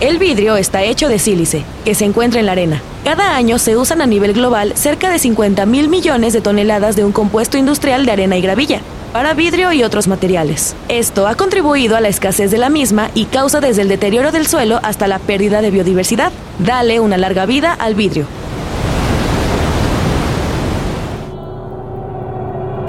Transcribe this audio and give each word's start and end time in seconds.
El 0.00 0.18
vidrio 0.18 0.56
está 0.56 0.82
hecho 0.82 1.08
de 1.08 1.18
sílice, 1.18 1.62
que 1.84 1.94
se 1.94 2.06
encuentra 2.06 2.40
en 2.40 2.46
la 2.46 2.52
arena. 2.52 2.80
Cada 3.04 3.36
año 3.36 3.58
se 3.58 3.76
usan 3.76 4.00
a 4.00 4.06
nivel 4.06 4.32
global 4.32 4.72
cerca 4.74 5.10
de 5.10 5.18
50 5.18 5.66
mil 5.66 5.88
millones 5.88 6.32
de 6.32 6.40
toneladas 6.40 6.96
de 6.96 7.04
un 7.04 7.12
compuesto 7.12 7.58
industrial 7.58 8.06
de 8.06 8.12
arena 8.12 8.38
y 8.38 8.40
gravilla 8.40 8.80
para 9.12 9.34
vidrio 9.34 9.72
y 9.72 9.82
otros 9.82 10.08
materiales. 10.08 10.74
Esto 10.88 11.26
ha 11.26 11.34
contribuido 11.34 11.96
a 11.96 12.00
la 12.00 12.08
escasez 12.08 12.50
de 12.50 12.58
la 12.58 12.70
misma 12.70 13.10
y 13.14 13.26
causa 13.26 13.60
desde 13.60 13.82
el 13.82 13.88
deterioro 13.88 14.32
del 14.32 14.46
suelo 14.46 14.80
hasta 14.82 15.06
la 15.06 15.18
pérdida 15.18 15.60
de 15.60 15.70
biodiversidad. 15.70 16.32
Dale 16.60 17.00
una 17.00 17.18
larga 17.18 17.44
vida 17.44 17.74
al 17.74 17.94
vidrio. 17.94 18.26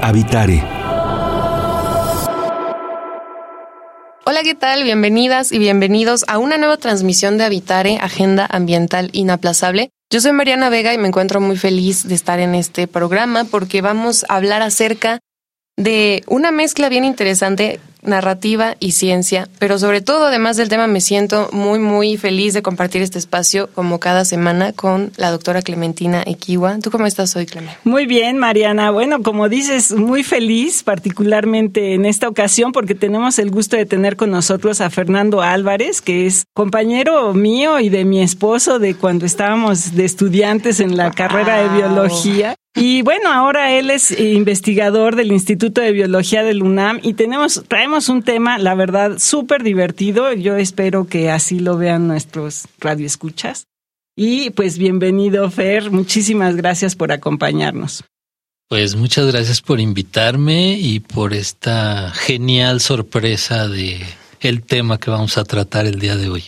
Habitare 0.00 0.81
¿qué 4.42 4.54
tal? 4.56 4.82
Bienvenidas 4.82 5.52
y 5.52 5.58
bienvenidos 5.60 6.24
a 6.26 6.38
una 6.38 6.58
nueva 6.58 6.76
transmisión 6.76 7.38
de 7.38 7.44
Habitare, 7.44 7.98
Agenda 8.00 8.44
Ambiental 8.50 9.08
Inaplazable. 9.12 9.90
Yo 10.10 10.20
soy 10.20 10.32
Mariana 10.32 10.68
Vega 10.68 10.92
y 10.92 10.98
me 10.98 11.06
encuentro 11.06 11.40
muy 11.40 11.56
feliz 11.56 12.08
de 12.08 12.16
estar 12.16 12.40
en 12.40 12.56
este 12.56 12.88
programa 12.88 13.44
porque 13.44 13.82
vamos 13.82 14.26
a 14.28 14.34
hablar 14.34 14.60
acerca 14.60 15.20
de 15.76 16.24
una 16.26 16.50
mezcla 16.50 16.88
bien 16.88 17.04
interesante 17.04 17.78
narrativa 18.02 18.76
y 18.80 18.92
ciencia, 18.92 19.48
pero 19.58 19.78
sobre 19.78 20.00
todo, 20.00 20.26
además 20.26 20.56
del 20.56 20.68
tema, 20.68 20.86
me 20.86 21.00
siento 21.00 21.48
muy, 21.52 21.78
muy 21.78 22.16
feliz 22.16 22.52
de 22.52 22.62
compartir 22.62 23.02
este 23.02 23.18
espacio 23.18 23.68
como 23.74 24.00
cada 24.00 24.24
semana 24.24 24.72
con 24.72 25.12
la 25.16 25.30
doctora 25.30 25.62
Clementina 25.62 26.22
Equiwa. 26.26 26.78
¿Tú 26.80 26.90
cómo 26.90 27.06
estás 27.06 27.34
hoy, 27.36 27.46
Clemente? 27.46 27.78
Muy 27.84 28.06
bien, 28.06 28.38
Mariana. 28.38 28.90
Bueno, 28.90 29.22
como 29.22 29.48
dices, 29.48 29.92
muy 29.92 30.22
feliz, 30.22 30.82
particularmente 30.82 31.94
en 31.94 32.04
esta 32.04 32.28
ocasión, 32.28 32.72
porque 32.72 32.94
tenemos 32.94 33.38
el 33.38 33.50
gusto 33.50 33.76
de 33.76 33.86
tener 33.86 34.16
con 34.16 34.30
nosotros 34.30 34.80
a 34.80 34.90
Fernando 34.90 35.40
Álvarez, 35.40 36.00
que 36.02 36.26
es 36.26 36.44
compañero 36.54 37.32
mío 37.34 37.78
y 37.78 37.88
de 37.88 38.04
mi 38.04 38.20
esposo 38.20 38.78
de 38.78 38.94
cuando 38.94 39.26
estábamos 39.26 39.94
de 39.94 40.04
estudiantes 40.04 40.80
en 40.80 40.96
la 40.96 41.10
carrera 41.10 41.62
de 41.62 41.76
biología. 41.76 42.56
Y 42.74 43.02
bueno, 43.02 43.30
ahora 43.30 43.70
él 43.72 43.90
es 43.90 44.18
investigador 44.18 45.14
del 45.14 45.30
Instituto 45.30 45.82
de 45.82 45.92
Biología 45.92 46.42
del 46.42 46.62
UNAM 46.62 47.00
y 47.02 47.12
tenemos, 47.12 47.64
traemos 47.68 47.91
un 47.92 48.22
tema, 48.22 48.58
la 48.58 48.74
verdad, 48.74 49.18
súper 49.18 49.62
divertido. 49.62 50.32
Yo 50.32 50.56
espero 50.56 51.06
que 51.06 51.30
así 51.30 51.58
lo 51.58 51.76
vean 51.76 52.08
nuestros 52.08 52.66
radioescuchas. 52.78 53.66
Y 54.16 54.50
pues 54.50 54.78
bienvenido, 54.78 55.50
Fer. 55.50 55.90
Muchísimas 55.90 56.56
gracias 56.56 56.96
por 56.96 57.12
acompañarnos. 57.12 58.04
Pues 58.68 58.96
muchas 58.96 59.26
gracias 59.30 59.60
por 59.60 59.80
invitarme 59.80 60.78
y 60.78 61.00
por 61.00 61.34
esta 61.34 62.10
genial 62.10 62.80
sorpresa 62.80 63.68
de 63.68 64.00
el 64.40 64.62
tema 64.62 64.98
que 64.98 65.10
vamos 65.10 65.36
a 65.36 65.44
tratar 65.44 65.86
el 65.86 65.98
día 65.98 66.16
de 66.16 66.30
hoy. 66.30 66.44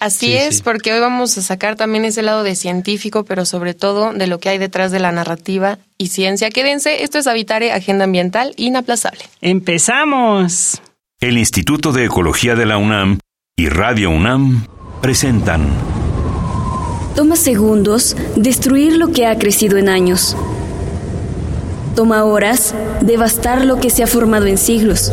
Así 0.00 0.32
es, 0.32 0.62
porque 0.62 0.94
hoy 0.94 1.00
vamos 1.00 1.36
a 1.36 1.42
sacar 1.42 1.76
también 1.76 2.06
ese 2.06 2.22
lado 2.22 2.42
de 2.42 2.54
científico, 2.54 3.24
pero 3.24 3.44
sobre 3.44 3.74
todo 3.74 4.14
de 4.14 4.26
lo 4.26 4.40
que 4.40 4.48
hay 4.48 4.56
detrás 4.56 4.90
de 4.92 4.98
la 4.98 5.12
narrativa 5.12 5.78
y 5.98 6.08
ciencia. 6.08 6.48
Quédense, 6.48 7.02
esto 7.02 7.18
es 7.18 7.26
Habitare, 7.26 7.72
Agenda 7.72 8.04
Ambiental 8.04 8.54
Inaplazable. 8.56 9.20
¡Empezamos! 9.42 10.80
El 11.20 11.36
Instituto 11.36 11.92
de 11.92 12.06
Ecología 12.06 12.54
de 12.54 12.64
la 12.64 12.78
UNAM 12.78 13.18
y 13.56 13.68
Radio 13.68 14.08
UNAM 14.08 14.66
presentan. 15.02 15.68
Toma 17.14 17.36
segundos 17.36 18.16
destruir 18.36 18.96
lo 18.96 19.12
que 19.12 19.26
ha 19.26 19.36
crecido 19.36 19.76
en 19.76 19.90
años. 19.90 20.34
Toma 21.94 22.24
horas 22.24 22.74
devastar 23.02 23.66
lo 23.66 23.78
que 23.78 23.90
se 23.90 24.02
ha 24.02 24.06
formado 24.06 24.46
en 24.46 24.56
siglos. 24.56 25.12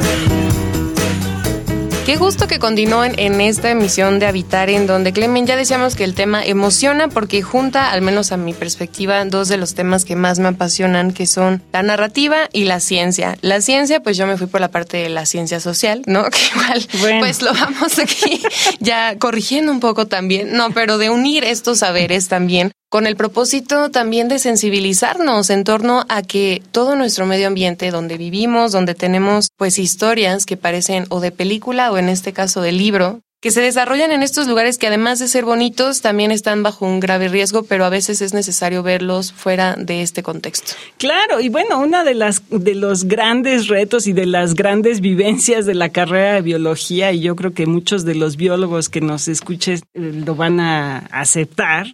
Qué 2.11 2.17
gusto 2.17 2.45
que 2.45 2.59
continúen 2.59 3.13
en 3.15 3.39
esta 3.39 3.71
emisión 3.71 4.19
de 4.19 4.25
Habitar, 4.25 4.69
en 4.69 4.85
donde 4.85 5.13
Clemen 5.13 5.47
ya 5.47 5.55
decíamos 5.55 5.95
que 5.95 6.03
el 6.03 6.13
tema 6.13 6.43
emociona 6.43 7.07
porque 7.07 7.41
junta, 7.41 7.89
al 7.89 8.01
menos 8.01 8.33
a 8.33 8.37
mi 8.37 8.51
perspectiva, 8.51 9.23
dos 9.23 9.47
de 9.47 9.55
los 9.55 9.75
temas 9.75 10.03
que 10.03 10.17
más 10.17 10.37
me 10.37 10.49
apasionan, 10.49 11.13
que 11.13 11.25
son 11.25 11.63
la 11.71 11.83
narrativa 11.83 12.49
y 12.51 12.65
la 12.65 12.81
ciencia. 12.81 13.37
La 13.39 13.61
ciencia, 13.61 14.03
pues 14.03 14.17
yo 14.17 14.27
me 14.27 14.35
fui 14.35 14.47
por 14.47 14.59
la 14.59 14.67
parte 14.67 14.97
de 14.97 15.07
la 15.07 15.25
ciencia 15.25 15.61
social, 15.61 16.01
¿no? 16.05 16.25
Que 16.29 16.39
igual, 16.53 17.19
pues 17.21 17.41
lo 17.41 17.53
vamos 17.53 17.97
aquí 17.97 18.41
ya 18.81 19.17
corrigiendo 19.17 19.71
un 19.71 19.79
poco 19.79 20.07
también, 20.07 20.51
no, 20.51 20.71
pero 20.71 20.97
de 20.97 21.09
unir 21.09 21.45
estos 21.45 21.79
saberes 21.79 22.27
también 22.27 22.73
con 22.91 23.07
el 23.07 23.15
propósito 23.15 23.89
también 23.89 24.27
de 24.27 24.37
sensibilizarnos 24.37 25.49
en 25.49 25.63
torno 25.63 26.03
a 26.09 26.23
que 26.23 26.61
todo 26.73 26.97
nuestro 26.97 27.25
medio 27.25 27.47
ambiente 27.47 27.89
donde 27.89 28.17
vivimos, 28.17 28.73
donde 28.73 28.95
tenemos 28.95 29.47
pues 29.55 29.79
historias 29.79 30.45
que 30.45 30.57
parecen 30.57 31.05
o 31.07 31.21
de 31.21 31.31
película 31.31 31.89
o 31.93 31.97
en 31.97 32.09
este 32.09 32.33
caso 32.33 32.61
de 32.61 32.73
libro, 32.73 33.21
que 33.39 33.51
se 33.51 33.61
desarrollan 33.61 34.11
en 34.11 34.23
estos 34.23 34.45
lugares 34.49 34.77
que 34.77 34.87
además 34.87 35.19
de 35.19 35.29
ser 35.29 35.45
bonitos 35.45 36.01
también 36.01 36.31
están 36.31 36.63
bajo 36.63 36.85
un 36.85 36.99
grave 36.99 37.29
riesgo, 37.29 37.63
pero 37.63 37.85
a 37.85 37.89
veces 37.89 38.21
es 38.21 38.33
necesario 38.33 38.83
verlos 38.83 39.31
fuera 39.31 39.77
de 39.77 40.01
este 40.01 40.21
contexto. 40.21 40.73
Claro, 40.97 41.39
y 41.39 41.47
bueno, 41.47 41.79
una 41.79 42.03
de 42.03 42.13
las 42.13 42.43
de 42.49 42.75
los 42.75 43.05
grandes 43.05 43.69
retos 43.69 44.05
y 44.05 44.11
de 44.11 44.25
las 44.25 44.53
grandes 44.53 44.99
vivencias 44.99 45.65
de 45.65 45.75
la 45.75 45.87
carrera 45.87 46.33
de 46.33 46.41
biología 46.41 47.13
y 47.13 47.21
yo 47.21 47.37
creo 47.37 47.53
que 47.53 47.67
muchos 47.67 48.03
de 48.03 48.15
los 48.15 48.35
biólogos 48.35 48.89
que 48.89 48.99
nos 48.99 49.29
escuchen 49.29 49.79
eh, 49.93 50.11
lo 50.25 50.35
van 50.35 50.59
a 50.59 50.97
aceptar 51.09 51.87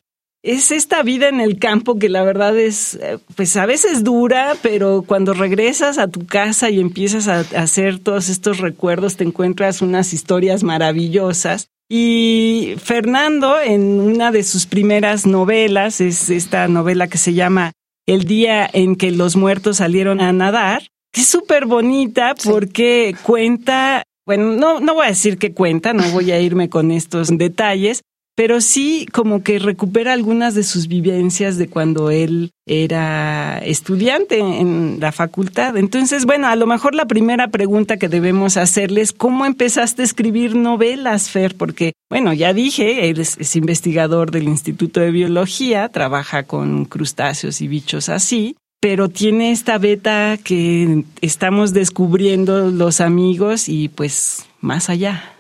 es 0.44 0.72
esta 0.72 1.04
vida 1.04 1.30
en 1.30 1.40
el 1.40 1.60
campo 1.60 1.98
que 1.98 2.10
la 2.10 2.24
verdad 2.24 2.58
es, 2.58 2.96
eh, 2.96 3.18
pues 3.36 3.58
a 3.58 3.66
veces 3.66 4.04
dura, 4.04 4.56
pero 4.62 5.04
cuando 5.06 5.34
regresas 5.34 5.98
a 5.98 6.08
tu 6.08 6.26
casa 6.26 6.70
y 6.70 6.80
empiezas 6.80 7.28
a, 7.28 7.40
hacer 7.60 8.00
todos 8.00 8.30
estos 8.30 8.60
recuerdos, 8.60 9.18
te 9.18 9.24
encuentras 9.24 9.82
unas 9.82 10.14
historias 10.14 10.64
maravillosas. 10.64 11.70
Y 11.90 12.76
Fernando, 12.78 13.60
en 13.60 14.00
una 14.00 14.32
de 14.32 14.44
sus 14.44 14.66
primeras 14.66 15.26
novelas, 15.26 16.02
es 16.02 16.30
esta 16.30 16.68
novela 16.68 17.08
que 17.08 17.18
se 17.18 17.34
llama 17.34 17.72
El 18.06 18.26
día 18.26 18.70
en 18.72 18.96
que 18.96 19.12
los 19.12 19.36
muertos 19.36 19.78
salieron 19.78 20.22
a 20.22 20.34
nadar, 20.34 20.84
que 21.14 21.22
es 21.22 21.28
súper 21.28 21.66
bonita 21.66 22.36
porque 22.44 23.16
cuenta, 23.24 24.04
bueno, 24.26 24.54
no, 24.54 24.82
no 24.82 24.96
voy 24.96 25.06
a 25.06 25.10
decir 25.10 25.38
que 25.38 25.54
cuenta, 25.54 25.94
no 25.94 26.10
voy 26.12 26.32
a 26.32 26.40
irme 26.40 26.70
con 26.70 26.92
estos 26.92 27.38
detalles, 27.38 28.04
pero 28.38 28.62
sí 28.62 29.08
como 29.12 29.42
que 29.42 29.58
recupera 29.58 30.14
algunas 30.14 30.54
de 30.54 30.62
sus 30.62 30.88
vivencias 30.88 31.58
de 31.58 31.70
cuando 31.70 32.12
él 32.12 32.52
era 32.68 33.58
estudiante 33.58 34.38
en 34.38 35.00
la 35.00 35.12
facultad. 35.12 35.76
Entonces, 35.76 36.26
bueno, 36.26 36.46
a 36.46 36.56
lo 36.56 36.68
mejor 36.68 36.94
la 36.94 37.08
primera 37.08 37.48
pregunta 37.48 37.98
que 37.98 38.10
debemos 38.10 38.56
hacerles, 38.56 39.12
¿cómo 39.12 39.48
empezaste 39.48 40.04
a 40.04 40.06
escribir 40.06 40.56
novelas, 40.56 41.32
Fer? 41.32 41.56
Porque, 41.56 41.94
bueno, 42.12 42.32
ya 42.32 42.54
dije, 42.54 43.10
él 43.10 43.22
es, 43.22 43.56
investigador 43.56 44.30
del 44.30 44.44
Instituto 44.44 45.00
de 45.00 45.10
Biología, 45.10 45.90
trabaja 45.90 46.44
con 46.44 46.86
crustáceos 46.86 47.60
y 47.62 47.68
bichos 47.68 48.08
así, 48.08 48.56
pero 48.80 49.10
tiene 49.10 49.52
esta 49.52 49.80
beta 49.80 50.38
que 50.38 51.06
estamos 51.22 51.74
descubriendo 51.74 52.70
los 52.70 53.02
amigos 53.02 53.68
y 53.68 53.90
pues 53.90 54.46
más 54.62 54.92
allá. 54.92 55.34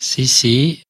Sí, 0.00 0.26
sí. 0.26 0.82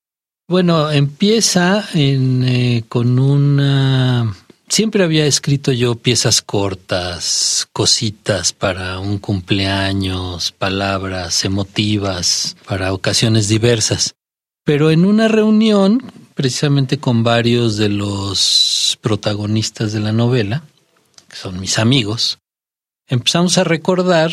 Bueno, 0.48 0.90
empieza 0.90 1.88
eh, 1.94 2.82
con 2.88 3.18
una... 3.18 4.34
Siempre 4.68 5.04
había 5.04 5.26
escrito 5.26 5.70
yo 5.72 5.96
piezas 5.96 6.40
cortas, 6.40 7.68
cositas 7.72 8.52
para 8.52 8.98
un 8.98 9.18
cumpleaños, 9.18 10.50
palabras 10.52 11.44
emotivas 11.44 12.56
para 12.66 12.92
ocasiones 12.92 13.48
diversas. 13.48 14.14
Pero 14.64 14.90
en 14.90 15.04
una 15.04 15.28
reunión, 15.28 16.10
precisamente 16.34 16.98
con 16.98 17.22
varios 17.22 17.76
de 17.76 17.90
los 17.90 18.98
protagonistas 19.02 19.92
de 19.92 20.00
la 20.00 20.12
novela, 20.12 20.64
que 21.28 21.36
son 21.36 21.60
mis 21.60 21.78
amigos, 21.78 22.38
empezamos 23.08 23.58
a 23.58 23.64
recordar 23.64 24.32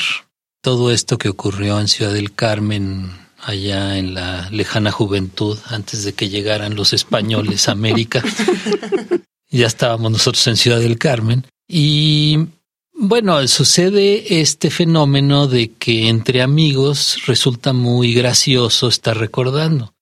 todo 0.62 0.92
esto 0.92 1.18
que 1.18 1.30
ocurrió 1.30 1.80
en 1.80 1.88
Ciudad 1.88 2.14
del 2.14 2.34
Carmen 2.34 3.12
allá 3.42 3.98
en 3.98 4.14
la 4.14 4.50
lejana 4.52 4.92
juventud, 4.92 5.58
antes 5.66 6.04
de 6.04 6.14
que 6.14 6.30
llegaran 6.30 6.76
los 6.76 6.94
españoles 6.94 7.68
a 7.68 7.74
América. 7.74 8.24
ya 9.50 9.68
estábamos 9.68 10.12
nosotros 10.12 10.46
en 10.48 10.58
Ciudad 10.58 10.80
del 10.80 10.98
Carmen. 10.98 11.46
Y 11.68 12.48
Bueno, 12.94 13.48
sucede 13.48 14.42
este 14.42 14.70
fenómeno 14.70 15.48
de 15.48 15.72
que 15.72 16.10
entre 16.10 16.42
amigos 16.42 17.20
resulta 17.28 17.72
muy 17.72 18.14
gracioso 18.14 18.90
estar 18.90 19.18
recordando. 19.18 19.94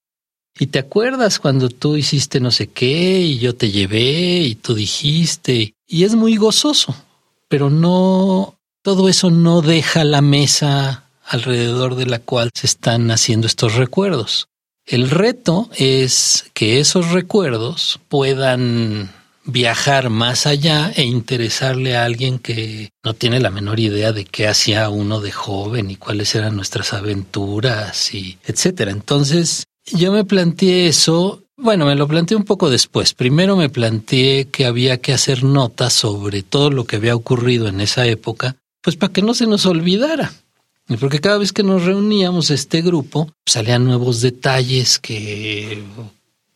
Y 0.58 0.66
te 0.66 0.80
acuerdas 0.80 1.38
cuando 1.38 1.68
tú 1.68 1.96
hiciste 1.96 2.40
no 2.40 2.50
sé 2.50 2.66
qué 2.66 3.20
y 3.20 3.38
yo 3.38 3.54
te 3.54 3.70
llevé 3.70 4.40
y 4.40 4.56
tú 4.56 4.74
dijiste. 4.74 5.74
Y 5.86 6.04
es 6.04 6.16
muy 6.16 6.36
gozoso, 6.36 6.96
pero 7.48 7.70
no, 7.70 8.58
todo 8.82 9.08
eso 9.08 9.30
no 9.30 9.62
deja 9.62 10.02
la 10.02 10.20
mesa 10.20 11.07
alrededor 11.28 11.94
de 11.94 12.06
la 12.06 12.18
cual 12.18 12.50
se 12.54 12.66
están 12.66 13.10
haciendo 13.10 13.46
estos 13.46 13.74
recuerdos. 13.74 14.48
El 14.86 15.10
reto 15.10 15.68
es 15.76 16.46
que 16.54 16.80
esos 16.80 17.10
recuerdos 17.10 18.00
puedan 18.08 19.10
viajar 19.44 20.10
más 20.10 20.46
allá 20.46 20.92
e 20.94 21.04
interesarle 21.04 21.96
a 21.96 22.04
alguien 22.04 22.38
que 22.38 22.90
no 23.02 23.14
tiene 23.14 23.40
la 23.40 23.50
menor 23.50 23.80
idea 23.80 24.12
de 24.12 24.24
qué 24.24 24.46
hacía 24.46 24.88
uno 24.90 25.20
de 25.20 25.32
joven 25.32 25.90
y 25.90 25.96
cuáles 25.96 26.34
eran 26.34 26.56
nuestras 26.56 26.92
aventuras 26.92 28.14
y 28.14 28.38
etcétera. 28.44 28.90
Entonces, 28.90 29.64
yo 29.86 30.12
me 30.12 30.24
planteé 30.24 30.88
eso, 30.88 31.42
bueno, 31.56 31.86
me 31.86 31.94
lo 31.94 32.06
planteé 32.06 32.36
un 32.36 32.44
poco 32.44 32.68
después. 32.68 33.14
Primero 33.14 33.56
me 33.56 33.70
planteé 33.70 34.48
que 34.48 34.66
había 34.66 34.98
que 34.98 35.14
hacer 35.14 35.44
notas 35.44 35.94
sobre 35.94 36.42
todo 36.42 36.70
lo 36.70 36.84
que 36.84 36.96
había 36.96 37.16
ocurrido 37.16 37.68
en 37.68 37.80
esa 37.80 38.06
época, 38.06 38.56
pues 38.82 38.96
para 38.96 39.12
que 39.12 39.22
no 39.22 39.32
se 39.32 39.46
nos 39.46 39.64
olvidara. 39.64 40.32
Porque 40.96 41.20
cada 41.20 41.38
vez 41.38 41.52
que 41.52 41.62
nos 41.62 41.84
reuníamos 41.84 42.50
este 42.50 42.80
grupo, 42.80 43.30
salían 43.46 43.84
nuevos 43.84 44.22
detalles 44.22 44.98
que 44.98 45.82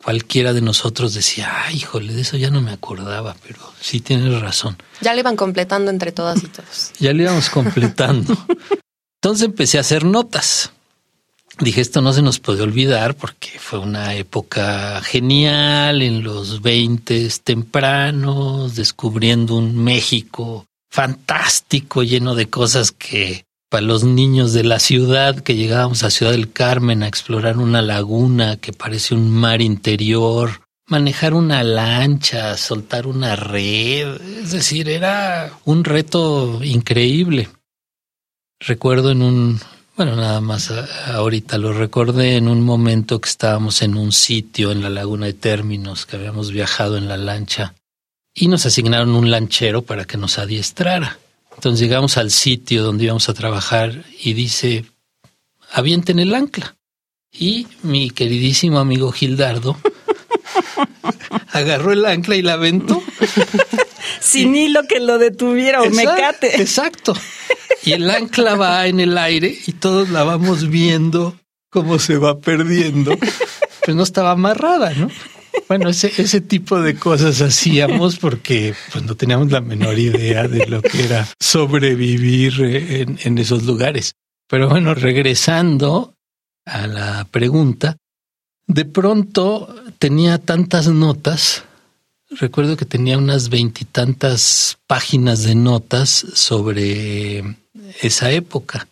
cualquiera 0.02 0.52
de 0.52 0.62
nosotros 0.62 1.14
decía, 1.14 1.64
ay, 1.64 1.76
híjole, 1.76 2.12
de 2.12 2.22
eso 2.22 2.36
ya 2.36 2.50
no 2.50 2.60
me 2.60 2.72
acordaba, 2.72 3.36
pero 3.46 3.60
sí 3.80 4.00
tienes 4.00 4.40
razón. 4.40 4.76
Ya 5.00 5.14
le 5.14 5.20
iban 5.20 5.36
completando 5.36 5.90
entre 5.90 6.12
todas 6.12 6.42
y 6.42 6.48
todos. 6.48 6.92
ya 6.98 7.12
le 7.12 7.24
íbamos 7.24 7.50
completando. 7.50 8.36
Entonces 9.22 9.46
empecé 9.46 9.78
a 9.78 9.82
hacer 9.82 10.04
notas. 10.04 10.72
Dije, 11.60 11.82
esto 11.82 12.00
no 12.00 12.12
se 12.12 12.22
nos 12.22 12.40
puede 12.40 12.62
olvidar 12.62 13.14
porque 13.14 13.50
fue 13.58 13.78
una 13.78 14.14
época 14.14 15.00
genial 15.02 16.00
en 16.02 16.22
los 16.24 16.62
veintes 16.62 17.42
tempranos, 17.42 18.74
descubriendo 18.74 19.56
un 19.56 19.76
México 19.76 20.66
fantástico, 20.90 22.02
lleno 22.02 22.34
de 22.34 22.48
cosas 22.48 22.90
que 22.90 23.44
para 23.72 23.86
los 23.86 24.04
niños 24.04 24.52
de 24.52 24.64
la 24.64 24.78
ciudad 24.78 25.40
que 25.40 25.56
llegábamos 25.56 26.02
a 26.02 26.10
Ciudad 26.10 26.32
del 26.32 26.52
Carmen 26.52 27.02
a 27.02 27.08
explorar 27.08 27.56
una 27.56 27.80
laguna 27.80 28.58
que 28.58 28.74
parece 28.74 29.14
un 29.14 29.30
mar 29.30 29.62
interior, 29.62 30.60
manejar 30.88 31.32
una 31.32 31.64
lancha, 31.64 32.54
soltar 32.58 33.06
una 33.06 33.34
red, 33.34 34.20
es 34.42 34.50
decir, 34.50 34.90
era 34.90 35.54
un 35.64 35.84
reto 35.84 36.62
increíble. 36.62 37.48
Recuerdo 38.60 39.10
en 39.10 39.22
un, 39.22 39.60
bueno, 39.96 40.16
nada 40.16 40.42
más 40.42 40.70
ahorita 41.06 41.56
lo 41.56 41.72
recordé 41.72 42.36
en 42.36 42.48
un 42.48 42.60
momento 42.60 43.22
que 43.22 43.30
estábamos 43.30 43.80
en 43.80 43.96
un 43.96 44.12
sitio 44.12 44.70
en 44.70 44.82
la 44.82 44.90
laguna 44.90 45.24
de 45.24 45.32
términos, 45.32 46.04
que 46.04 46.16
habíamos 46.16 46.50
viajado 46.50 46.98
en 46.98 47.08
la 47.08 47.16
lancha 47.16 47.74
y 48.34 48.48
nos 48.48 48.66
asignaron 48.66 49.14
un 49.14 49.30
lanchero 49.30 49.80
para 49.80 50.04
que 50.04 50.18
nos 50.18 50.38
adiestrara. 50.38 51.21
Entonces 51.54 51.80
llegamos 51.80 52.16
al 52.16 52.30
sitio 52.30 52.82
donde 52.82 53.04
íbamos 53.04 53.28
a 53.28 53.34
trabajar 53.34 54.04
y 54.20 54.34
dice, 54.34 54.84
avienten 55.70 56.18
el 56.18 56.34
ancla. 56.34 56.76
Y 57.32 57.66
mi 57.82 58.10
queridísimo 58.10 58.78
amigo 58.78 59.10
Gildardo 59.10 59.78
agarró 61.52 61.92
el 61.92 62.04
ancla 62.04 62.36
y 62.36 62.42
la 62.42 62.54
aventó. 62.54 63.02
Sin 64.20 64.54
hilo 64.54 64.82
que 64.88 65.00
lo 65.00 65.18
detuviera 65.18 65.82
o 65.82 65.90
mecate. 65.90 66.60
Exacto. 66.60 67.14
Y 67.84 67.92
el 67.92 68.10
ancla 68.10 68.54
va 68.54 68.86
en 68.86 69.00
el 69.00 69.18
aire 69.18 69.56
y 69.66 69.72
todos 69.72 70.10
la 70.10 70.24
vamos 70.24 70.68
viendo 70.68 71.36
cómo 71.70 71.98
se 71.98 72.18
va 72.18 72.38
perdiendo. 72.38 73.16
Pues 73.84 73.96
no 73.96 74.04
estaba 74.04 74.30
amarrada, 74.30 74.94
¿no? 74.94 75.08
Bueno, 75.72 75.88
ese, 75.88 76.12
ese 76.18 76.42
tipo 76.42 76.82
de 76.82 76.96
cosas 76.96 77.40
hacíamos 77.40 78.18
porque 78.18 78.74
pues, 78.92 79.02
no 79.04 79.14
teníamos 79.14 79.50
la 79.50 79.62
menor 79.62 79.98
idea 79.98 80.46
de 80.46 80.66
lo 80.66 80.82
que 80.82 81.02
era 81.02 81.26
sobrevivir 81.40 82.60
en, 82.60 83.18
en 83.22 83.38
esos 83.38 83.62
lugares. 83.62 84.12
Pero 84.48 84.68
bueno, 84.68 84.94
regresando 84.94 86.12
a 86.66 86.86
la 86.86 87.26
pregunta, 87.30 87.96
de 88.66 88.84
pronto 88.84 89.74
tenía 89.98 90.36
tantas 90.36 90.88
notas, 90.88 91.64
recuerdo 92.28 92.76
que 92.76 92.84
tenía 92.84 93.16
unas 93.16 93.48
veintitantas 93.48 94.76
páginas 94.86 95.42
de 95.42 95.54
notas 95.54 96.10
sobre 96.34 97.56
esa 98.02 98.30
época. 98.30 98.88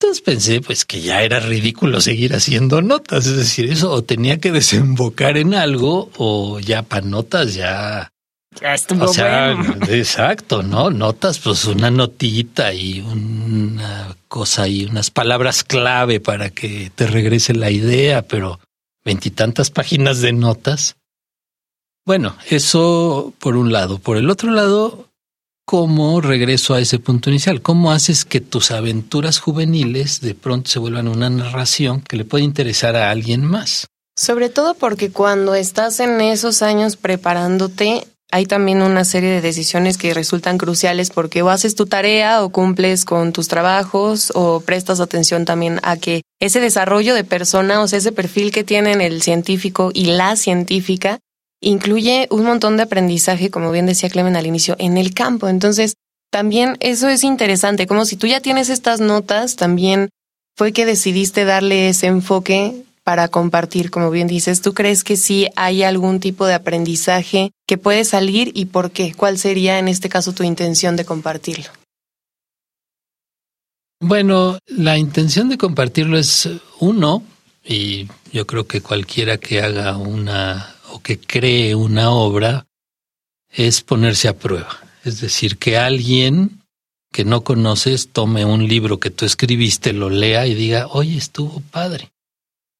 Entonces 0.00 0.22
pensé 0.22 0.60
pues 0.60 0.84
que 0.84 1.00
ya 1.00 1.22
era 1.22 1.40
ridículo 1.40 2.00
seguir 2.00 2.32
haciendo 2.34 2.82
notas, 2.82 3.26
es 3.26 3.36
decir, 3.36 3.70
eso 3.70 3.90
o 3.90 4.04
tenía 4.04 4.38
que 4.38 4.52
desembocar 4.52 5.36
en 5.36 5.54
algo 5.54 6.10
o 6.16 6.60
ya 6.60 6.82
para 6.82 7.04
notas 7.04 7.54
ya 7.54 8.12
ya 8.60 8.74
estuvo 8.74 9.06
o 9.06 9.08
sea, 9.08 9.52
exacto, 9.88 10.62
¿no? 10.62 10.90
Notas, 10.90 11.38
pues 11.38 11.64
una 11.64 11.90
notita 11.90 12.72
y 12.72 13.00
una 13.00 14.16
cosa 14.28 14.68
y 14.68 14.84
unas 14.84 15.10
palabras 15.10 15.64
clave 15.64 16.20
para 16.20 16.50
que 16.50 16.90
te 16.94 17.06
regrese 17.06 17.54
la 17.54 17.70
idea, 17.70 18.22
pero 18.22 18.60
veintitantas 19.04 19.70
páginas 19.70 20.20
de 20.20 20.32
notas. 20.32 20.96
Bueno, 22.04 22.36
eso 22.48 23.34
por 23.38 23.56
un 23.56 23.72
lado. 23.72 23.98
Por 23.98 24.16
el 24.16 24.30
otro 24.30 24.50
lado, 24.50 25.07
cómo 25.68 26.22
regreso 26.22 26.72
a 26.72 26.80
ese 26.80 26.98
punto 26.98 27.28
inicial, 27.28 27.60
cómo 27.60 27.92
haces 27.92 28.24
que 28.24 28.40
tus 28.40 28.70
aventuras 28.70 29.38
juveniles 29.38 30.22
de 30.22 30.34
pronto 30.34 30.70
se 30.70 30.78
vuelvan 30.78 31.08
una 31.08 31.28
narración 31.28 32.00
que 32.00 32.16
le 32.16 32.24
puede 32.24 32.42
interesar 32.44 32.96
a 32.96 33.10
alguien 33.10 33.44
más. 33.44 33.86
Sobre 34.16 34.48
todo 34.48 34.72
porque 34.72 35.10
cuando 35.10 35.54
estás 35.54 36.00
en 36.00 36.22
esos 36.22 36.62
años 36.62 36.96
preparándote, 36.96 38.06
hay 38.30 38.46
también 38.46 38.80
una 38.80 39.04
serie 39.04 39.28
de 39.28 39.42
decisiones 39.42 39.98
que 39.98 40.14
resultan 40.14 40.56
cruciales 40.56 41.10
porque 41.10 41.42
o 41.42 41.50
haces 41.50 41.74
tu 41.74 41.84
tarea 41.84 42.42
o 42.42 42.48
cumples 42.48 43.04
con 43.04 43.34
tus 43.34 43.48
trabajos 43.48 44.32
o 44.34 44.60
prestas 44.60 45.00
atención 45.00 45.44
también 45.44 45.80
a 45.82 45.98
que 45.98 46.22
ese 46.40 46.60
desarrollo 46.60 47.14
de 47.14 47.24
persona, 47.24 47.82
o 47.82 47.88
sea, 47.88 47.98
ese 47.98 48.12
perfil 48.12 48.52
que 48.52 48.64
tienen 48.64 49.02
el 49.02 49.20
científico 49.20 49.90
y 49.92 50.06
la 50.06 50.34
científica, 50.36 51.18
incluye 51.60 52.28
un 52.30 52.44
montón 52.44 52.76
de 52.76 52.84
aprendizaje, 52.84 53.50
como 53.50 53.70
bien 53.70 53.86
decía 53.86 54.10
Clemen 54.10 54.36
al 54.36 54.46
inicio, 54.46 54.76
en 54.78 54.96
el 54.96 55.14
campo. 55.14 55.48
Entonces, 55.48 55.94
también 56.30 56.76
eso 56.80 57.08
es 57.08 57.24
interesante, 57.24 57.86
como 57.86 58.04
si 58.04 58.16
tú 58.16 58.26
ya 58.26 58.40
tienes 58.40 58.68
estas 58.68 59.00
notas, 59.00 59.56
también 59.56 60.10
fue 60.56 60.72
que 60.72 60.86
decidiste 60.86 61.44
darle 61.44 61.88
ese 61.88 62.06
enfoque 62.06 62.84
para 63.02 63.28
compartir, 63.28 63.90
como 63.90 64.10
bien 64.10 64.26
dices, 64.26 64.60
¿tú 64.60 64.74
crees 64.74 65.02
que 65.02 65.16
sí 65.16 65.48
hay 65.56 65.82
algún 65.82 66.20
tipo 66.20 66.44
de 66.44 66.52
aprendizaje 66.52 67.52
que 67.66 67.78
puede 67.78 68.04
salir 68.04 68.52
y 68.54 68.66
por 68.66 68.90
qué? 68.90 69.14
¿Cuál 69.14 69.38
sería 69.38 69.78
en 69.78 69.88
este 69.88 70.10
caso 70.10 70.34
tu 70.34 70.42
intención 70.42 70.96
de 70.96 71.06
compartirlo? 71.06 71.70
Bueno, 74.00 74.58
la 74.66 74.98
intención 74.98 75.48
de 75.48 75.56
compartirlo 75.56 76.18
es 76.18 76.48
uno, 76.80 77.22
y 77.64 78.08
yo 78.32 78.46
creo 78.46 78.66
que 78.66 78.80
cualquiera 78.80 79.38
que 79.38 79.60
haga 79.60 79.96
una 79.96 80.74
o 80.90 81.00
que 81.00 81.18
cree 81.18 81.74
una 81.74 82.10
obra 82.10 82.66
es 83.50 83.82
ponerse 83.82 84.28
a 84.28 84.38
prueba. 84.38 84.78
Es 85.04 85.20
decir, 85.20 85.58
que 85.58 85.76
alguien 85.76 86.62
que 87.12 87.24
no 87.24 87.42
conoces 87.42 88.08
tome 88.12 88.44
un 88.44 88.68
libro 88.68 89.00
que 89.00 89.10
tú 89.10 89.24
escribiste, 89.24 89.92
lo 89.92 90.10
lea 90.10 90.46
y 90.46 90.54
diga, 90.54 90.86
oye, 90.88 91.16
estuvo 91.16 91.62
padre. 91.70 92.10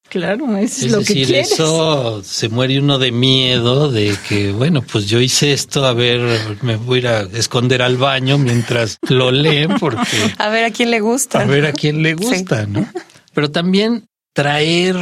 Claro, 0.09 0.57
es, 0.57 0.89
lo 0.89 0.99
decir, 0.99 1.15
que 1.15 1.25
quieres. 1.25 1.51
eso 1.51 2.23
se 2.23 2.49
muere 2.49 2.79
uno 2.79 2.97
de 2.97 3.11
miedo 3.11 3.91
de 3.91 4.15
que, 4.27 4.51
bueno, 4.51 4.81
pues 4.81 5.07
yo 5.07 5.19
hice 5.21 5.53
esto, 5.53 5.85
a 5.85 5.93
ver, 5.93 6.57
me 6.63 6.77
voy 6.77 6.97
a 6.97 7.01
ir 7.01 7.07
a 7.07 7.21
esconder 7.21 7.83
al 7.83 7.97
baño 7.97 8.39
mientras 8.39 8.97
lo 9.07 9.31
leen 9.31 9.77
porque... 9.79 10.17
A 10.39 10.49
ver 10.49 10.65
a 10.65 10.71
quién 10.71 10.89
le 10.89 10.99
gusta. 10.99 11.41
A 11.41 11.45
ver 11.45 11.67
a 11.67 11.73
quién 11.73 12.01
le 12.01 12.15
gusta, 12.15 12.65
¿no? 12.65 12.87
Pero 13.33 13.51
también 13.51 14.05
traer 14.33 14.95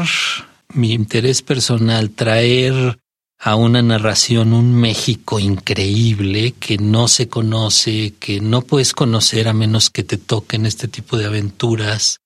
mi 0.78 0.94
interés 0.94 1.42
personal, 1.42 2.12
traer 2.12 3.00
a 3.40 3.56
una 3.56 3.82
narración 3.82 4.54
un 4.54 4.74
México 4.74 5.40
increíble 5.40 6.54
que 6.54 6.78
no 6.78 7.08
se 7.08 7.28
conoce, 7.28 8.14
que 8.20 8.42
no 8.42 8.62
puedes 8.62 8.94
conocer 8.94 9.48
a 9.48 9.54
menos 9.54 9.90
que 9.90 10.04
te 10.04 10.18
toquen 10.18 10.66
este 10.66 10.88
tipo 10.88 11.18
de 11.18 11.26
aventuras. 11.26 12.20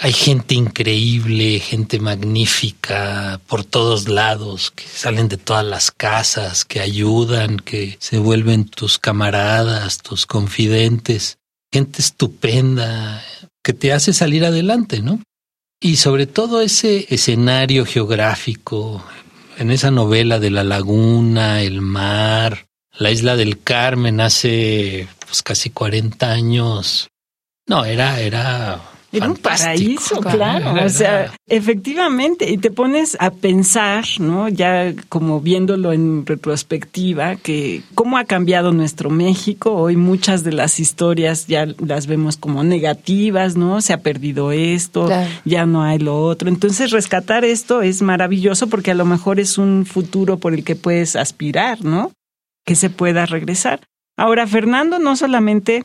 Hay 0.00 0.12
gente 0.12 0.56
increíble, 0.56 1.60
gente 1.60 2.00
magnífica 2.00 3.40
por 3.46 3.64
todos 3.64 4.08
lados, 4.08 4.72
que 4.72 4.84
salen 4.88 5.28
de 5.28 5.36
todas 5.36 5.64
las 5.64 5.92
casas, 5.92 6.64
que 6.64 6.80
ayudan, 6.80 7.58
que 7.58 7.96
se 8.00 8.18
vuelven 8.18 8.64
tus 8.64 8.98
camaradas, 8.98 9.98
tus 9.98 10.26
confidentes. 10.26 11.38
Gente 11.72 12.02
estupenda 12.02 13.22
que 13.62 13.72
te 13.72 13.92
hace 13.92 14.12
salir 14.12 14.44
adelante, 14.44 15.00
¿no? 15.00 15.20
Y 15.84 15.96
sobre 15.96 16.26
todo 16.26 16.62
ese 16.62 17.04
escenario 17.10 17.84
geográfico, 17.84 19.04
en 19.58 19.70
esa 19.70 19.90
novela 19.90 20.38
de 20.38 20.48
la 20.48 20.64
laguna, 20.64 21.60
el 21.60 21.82
mar, 21.82 22.68
La 22.98 23.10
isla 23.10 23.36
del 23.36 23.62
Carmen 23.62 24.18
hace 24.22 25.06
pues 25.26 25.42
casi 25.42 25.68
40 25.68 26.30
años. 26.30 27.10
No, 27.66 27.84
era, 27.84 28.18
era 28.18 28.80
era 29.14 29.28
un 29.28 29.36
paraíso, 29.36 30.20
claro. 30.20 30.84
O 30.84 30.88
sea, 30.88 31.32
efectivamente, 31.46 32.50
y 32.50 32.58
te 32.58 32.70
pones 32.70 33.16
a 33.20 33.30
pensar, 33.30 34.04
¿no? 34.18 34.48
Ya 34.48 34.92
como 35.08 35.40
viéndolo 35.40 35.92
en 35.92 36.26
retrospectiva, 36.26 37.36
que 37.36 37.82
cómo 37.94 38.18
ha 38.18 38.24
cambiado 38.24 38.72
nuestro 38.72 39.10
México. 39.10 39.72
Hoy 39.72 39.96
muchas 39.96 40.42
de 40.44 40.52
las 40.52 40.80
historias 40.80 41.46
ya 41.46 41.66
las 41.78 42.06
vemos 42.06 42.36
como 42.36 42.64
negativas, 42.64 43.56
¿no? 43.56 43.80
Se 43.80 43.92
ha 43.92 44.02
perdido 44.02 44.52
esto, 44.52 45.08
ya 45.44 45.66
no 45.66 45.82
hay 45.82 45.98
lo 45.98 46.20
otro. 46.20 46.48
Entonces, 46.48 46.90
rescatar 46.90 47.44
esto 47.44 47.82
es 47.82 48.02
maravilloso 48.02 48.68
porque 48.68 48.90
a 48.90 48.94
lo 48.94 49.04
mejor 49.04 49.40
es 49.40 49.58
un 49.58 49.86
futuro 49.86 50.38
por 50.38 50.54
el 50.54 50.64
que 50.64 50.76
puedes 50.76 51.16
aspirar, 51.16 51.84
¿no? 51.84 52.12
Que 52.66 52.74
se 52.74 52.90
pueda 52.90 53.26
regresar. 53.26 53.80
Ahora, 54.16 54.46
Fernando 54.46 54.98
no 54.98 55.16
solamente 55.16 55.84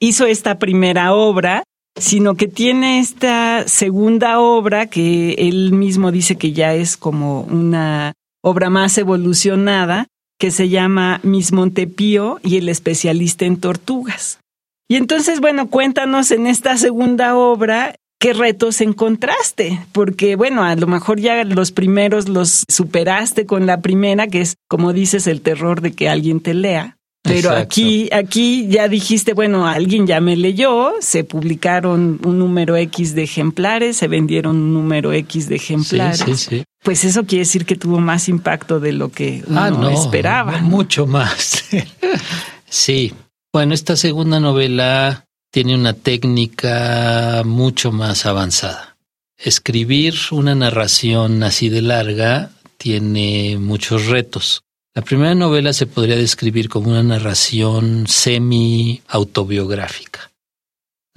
hizo 0.00 0.26
esta 0.26 0.58
primera 0.58 1.12
obra, 1.12 1.64
sino 1.96 2.34
que 2.34 2.48
tiene 2.48 2.98
esta 2.98 3.66
segunda 3.68 4.40
obra 4.40 4.86
que 4.86 5.34
él 5.34 5.72
mismo 5.72 6.10
dice 6.12 6.36
que 6.36 6.52
ya 6.52 6.74
es 6.74 6.96
como 6.96 7.42
una 7.42 8.14
obra 8.42 8.70
más 8.70 8.98
evolucionada, 8.98 10.08
que 10.38 10.50
se 10.50 10.68
llama 10.68 11.20
Miss 11.22 11.52
Montepío 11.52 12.40
y 12.42 12.56
el 12.56 12.68
especialista 12.68 13.44
en 13.44 13.58
tortugas. 13.58 14.40
Y 14.88 14.96
entonces, 14.96 15.40
bueno, 15.40 15.68
cuéntanos 15.70 16.30
en 16.30 16.46
esta 16.46 16.76
segunda 16.76 17.36
obra 17.36 17.94
qué 18.20 18.32
retos 18.32 18.80
encontraste, 18.80 19.80
porque 19.92 20.36
bueno, 20.36 20.62
a 20.64 20.74
lo 20.76 20.86
mejor 20.86 21.20
ya 21.20 21.42
los 21.44 21.72
primeros 21.72 22.28
los 22.28 22.64
superaste 22.68 23.46
con 23.46 23.66
la 23.66 23.80
primera, 23.80 24.26
que 24.26 24.40
es, 24.40 24.56
como 24.68 24.92
dices, 24.92 25.26
el 25.26 25.40
terror 25.40 25.80
de 25.80 25.92
que 25.92 26.08
alguien 26.08 26.40
te 26.40 26.54
lea. 26.54 26.96
Pero 27.24 27.52
aquí, 27.52 28.10
aquí 28.12 28.68
ya 28.68 28.86
dijiste, 28.86 29.32
bueno, 29.32 29.66
alguien 29.66 30.06
ya 30.06 30.20
me 30.20 30.36
leyó, 30.36 30.92
se 31.00 31.24
publicaron 31.24 32.20
un 32.22 32.38
número 32.38 32.76
X 32.76 33.14
de 33.14 33.22
ejemplares, 33.22 33.96
se 33.96 34.08
vendieron 34.08 34.56
un 34.56 34.74
número 34.74 35.10
X 35.10 35.48
de 35.48 35.56
ejemplares. 35.56 36.18
Sí, 36.18 36.34
sí, 36.36 36.56
sí. 36.58 36.64
Pues 36.82 37.02
eso 37.04 37.24
quiere 37.24 37.40
decir 37.40 37.64
que 37.64 37.76
tuvo 37.76 37.98
más 37.98 38.28
impacto 38.28 38.78
de 38.78 38.92
lo 38.92 39.10
que 39.10 39.42
ah, 39.54 39.70
uno 39.74 39.88
esperaba. 39.88 40.58
Mucho 40.60 41.06
más. 41.06 41.64
sí. 42.68 43.14
Bueno, 43.50 43.72
esta 43.72 43.96
segunda 43.96 44.38
novela 44.38 45.24
tiene 45.50 45.74
una 45.74 45.94
técnica 45.94 47.42
mucho 47.46 47.90
más 47.90 48.26
avanzada. 48.26 48.98
Escribir 49.38 50.14
una 50.30 50.54
narración 50.54 51.42
así 51.42 51.70
de 51.70 51.80
larga 51.80 52.50
tiene 52.76 53.56
muchos 53.58 54.08
retos. 54.08 54.63
La 54.96 55.02
primera 55.02 55.34
novela 55.34 55.72
se 55.72 55.86
podría 55.86 56.14
describir 56.14 56.68
como 56.68 56.90
una 56.90 57.02
narración 57.02 58.06
semi-autobiográfica. 58.06 60.30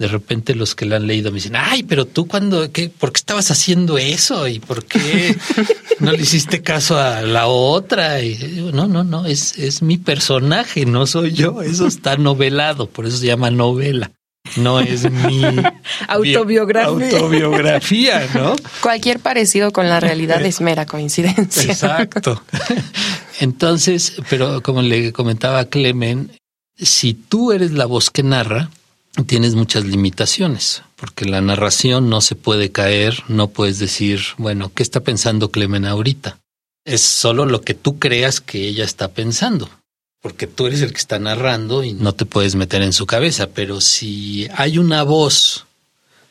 De 0.00 0.08
repente 0.08 0.56
los 0.56 0.74
que 0.74 0.84
la 0.84 0.96
han 0.96 1.06
leído 1.06 1.30
me 1.30 1.36
dicen, 1.36 1.54
ay, 1.54 1.84
pero 1.84 2.04
tú 2.04 2.26
cuando, 2.26 2.72
qué, 2.72 2.88
¿por 2.88 3.12
qué 3.12 3.18
estabas 3.18 3.52
haciendo 3.52 3.96
eso? 3.96 4.48
¿Y 4.48 4.58
por 4.58 4.84
qué 4.84 5.36
no 6.00 6.10
le 6.10 6.22
hiciste 6.22 6.60
caso 6.60 6.98
a 6.98 7.22
la 7.22 7.46
otra? 7.46 8.20
Y 8.20 8.34
digo, 8.34 8.72
no, 8.72 8.88
no, 8.88 9.04
no, 9.04 9.26
es, 9.26 9.56
es 9.58 9.80
mi 9.80 9.96
personaje, 9.96 10.84
no 10.84 11.06
soy 11.06 11.30
yo. 11.32 11.62
Eso 11.62 11.86
está 11.86 12.16
novelado, 12.16 12.88
por 12.88 13.06
eso 13.06 13.18
se 13.18 13.26
llama 13.26 13.52
novela 13.52 14.10
no 14.56 14.80
es 14.80 15.10
mi 15.10 15.42
autobiografía. 16.08 17.10
autobiografía, 17.10 18.26
¿no? 18.34 18.56
Cualquier 18.80 19.20
parecido 19.20 19.72
con 19.72 19.90
la 19.90 20.00
realidad 20.00 20.42
es 20.42 20.62
mera 20.62 20.86
coincidencia. 20.86 21.70
Exacto. 21.70 22.42
Entonces, 23.38 24.14
pero 24.28 24.62
como 24.62 24.82
le 24.82 25.12
comentaba 25.12 25.60
a 25.60 25.64
Clemen, 25.66 26.38
si 26.76 27.14
tú 27.14 27.52
eres 27.52 27.72
la 27.72 27.86
voz 27.86 28.10
que 28.10 28.22
narra, 28.22 28.70
tienes 29.26 29.54
muchas 29.54 29.84
limitaciones, 29.84 30.82
porque 30.96 31.24
la 31.24 31.40
narración 31.40 32.08
no 32.08 32.20
se 32.20 32.34
puede 32.34 32.70
caer, 32.70 33.22
no 33.28 33.48
puedes 33.48 33.78
decir, 33.78 34.20
bueno, 34.36 34.72
¿qué 34.74 34.82
está 34.82 35.00
pensando 35.00 35.50
Clemen 35.50 35.84
ahorita? 35.84 36.38
Es 36.84 37.02
solo 37.02 37.46
lo 37.46 37.60
que 37.62 37.74
tú 37.74 37.98
creas 37.98 38.40
que 38.40 38.66
ella 38.68 38.84
está 38.84 39.08
pensando 39.08 39.70
porque 40.20 40.46
tú 40.46 40.66
eres 40.66 40.82
el 40.82 40.92
que 40.92 40.98
está 40.98 41.18
narrando 41.18 41.84
y 41.84 41.92
no 41.92 42.12
te 42.12 42.26
puedes 42.26 42.54
meter 42.54 42.82
en 42.82 42.92
su 42.92 43.06
cabeza, 43.06 43.48
pero 43.48 43.80
si 43.80 44.48
hay 44.54 44.78
una 44.78 45.02
voz 45.02 45.66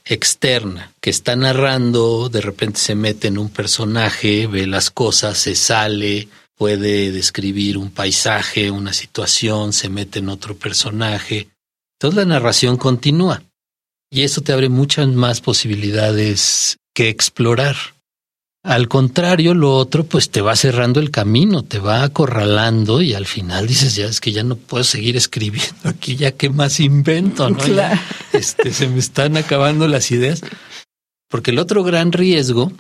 externa 0.06 0.94
que 1.02 1.10
está 1.10 1.36
narrando, 1.36 2.30
de 2.30 2.42
repente 2.42 2.80
se 2.80 2.96
mete 2.96 3.28
en 3.28 3.38
un 3.38 3.50
personaje, 3.50 4.48
ve 4.48 4.68
las 4.68 4.90
cosas, 4.90 5.38
se 5.38 5.56
sale, 5.56 6.28
puede 6.58 7.12
describir 7.12 7.78
un 7.78 7.92
paisaje, 7.92 8.72
una 8.72 8.94
situación, 8.94 9.74
se 9.74 9.90
mete 9.90 10.20
en 10.20 10.30
otro 10.30 10.56
personaje. 10.56 11.48
Entonces 11.96 12.18
la 12.18 12.26
narración 12.26 12.78
continúa 12.78 13.44
y 14.10 14.24
eso 14.24 14.42
te 14.42 14.54
abre 14.54 14.70
muchas 14.70 15.08
más 15.08 15.42
posibilidades 15.42 16.78
que 16.94 17.10
explorar. 17.10 17.76
Al 18.64 18.90
contrario, 18.90 19.54
lo 19.54 19.76
otro 19.76 20.04
pues 20.04 20.30
te 20.30 20.42
va 20.42 20.56
cerrando 20.56 21.00
el 21.00 21.12
camino, 21.12 21.64
te 21.64 21.80
va 21.80 22.04
acorralando 22.04 23.02
y 23.02 23.14
al 23.14 23.26
final 23.26 23.66
dices, 23.68 23.96
ya 23.96 24.08
es 24.08 24.20
que 24.20 24.32
ya 24.32 24.44
no 24.44 24.58
puedo 24.58 24.84
seguir 24.84 25.16
escribiendo 25.16 25.88
aquí, 25.88 26.16
ya 26.18 26.32
qué 26.32 26.50
más 26.50 26.80
invento, 26.80 27.50
¿no? 27.50 27.58
este, 28.34 28.74
se 28.74 28.90
me 28.90 29.00
están 29.00 29.38
acabando 29.38 29.88
las 29.88 30.12
ideas. 30.12 30.42
Porque 31.30 31.52
el 31.52 31.60
otro 31.60 31.84
gran 31.84 32.12
riesgo 32.12 32.72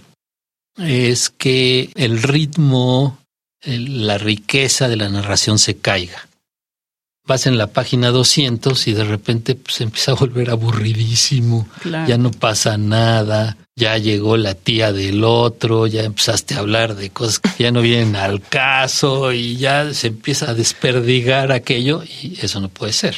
es 0.77 1.29
que 1.29 1.91
el 1.96 2.22
ritmo, 2.22 3.17
la 3.63 4.17
riqueza 4.17 4.87
de 4.87 4.97
la 4.97 5.09
narración 5.09 5.59
se 5.59 5.77
caiga. 5.77 6.27
Vas 7.25 7.45
en 7.45 7.57
la 7.57 7.67
página 7.67 8.09
200 8.11 8.87
y 8.87 8.93
de 8.93 9.03
repente 9.03 9.55
pues, 9.55 9.75
se 9.75 9.83
empieza 9.83 10.11
a 10.11 10.15
volver 10.15 10.49
aburridísimo, 10.49 11.67
ya 11.83 12.17
no 12.17 12.31
pasa 12.31 12.77
nada 12.77 13.57
ya 13.77 13.95
llegó 13.99 14.37
la 14.37 14.55
tía 14.55 14.91
del 14.91 15.23
otro, 15.23 15.85
ya 15.85 16.01
empezaste 16.01 16.55
a 16.55 16.59
hablar 16.59 16.95
de 16.95 17.11
cosas 17.11 17.39
que 17.39 17.63
ya 17.63 17.71
no 17.71 17.81
vienen 17.81 18.15
al 18.15 18.41
caso 18.41 19.31
y 19.31 19.55
ya 19.55 19.93
se 19.93 20.07
empieza 20.07 20.49
a 20.49 20.53
desperdigar 20.55 21.51
aquello 21.51 22.03
y 22.03 22.39
eso 22.41 22.59
no 22.59 22.69
puede 22.69 22.91
ser. 22.91 23.15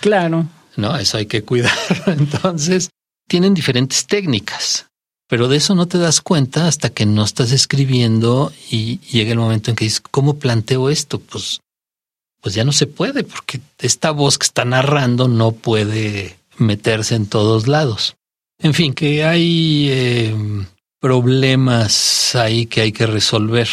Claro. 0.00 0.46
No, 0.76 0.96
eso 0.96 1.18
hay 1.18 1.26
que 1.26 1.42
cuidarlo. 1.44 2.04
Entonces, 2.06 2.88
tienen 3.28 3.52
diferentes 3.52 4.06
técnicas, 4.06 4.86
pero 5.28 5.46
de 5.46 5.58
eso 5.58 5.74
no 5.74 5.86
te 5.86 5.98
das 5.98 6.22
cuenta 6.22 6.66
hasta 6.66 6.90
que 6.90 7.06
no 7.06 7.22
estás 7.22 7.52
escribiendo 7.52 8.52
y 8.70 8.98
llega 9.00 9.32
el 9.32 9.38
momento 9.38 9.70
en 9.70 9.76
que 9.76 9.84
dices, 9.84 10.00
¿cómo 10.00 10.38
planteo 10.38 10.88
esto? 10.88 11.20
Pues, 11.20 11.60
pues 12.40 12.54
ya 12.54 12.64
no 12.64 12.72
se 12.72 12.86
puede 12.86 13.24
porque 13.24 13.60
esta 13.78 14.10
voz 14.10 14.38
que 14.38 14.44
está 14.44 14.64
narrando 14.64 15.28
no 15.28 15.52
puede 15.52 16.38
meterse 16.56 17.14
en 17.14 17.26
todos 17.26 17.68
lados. 17.68 18.16
En 18.58 18.72
fin, 18.74 18.94
que 18.94 19.24
hay 19.24 19.88
eh, 19.90 20.34
problemas 20.98 22.34
ahí 22.34 22.66
que 22.66 22.80
hay 22.80 22.92
que 22.92 23.06
resolver. 23.06 23.68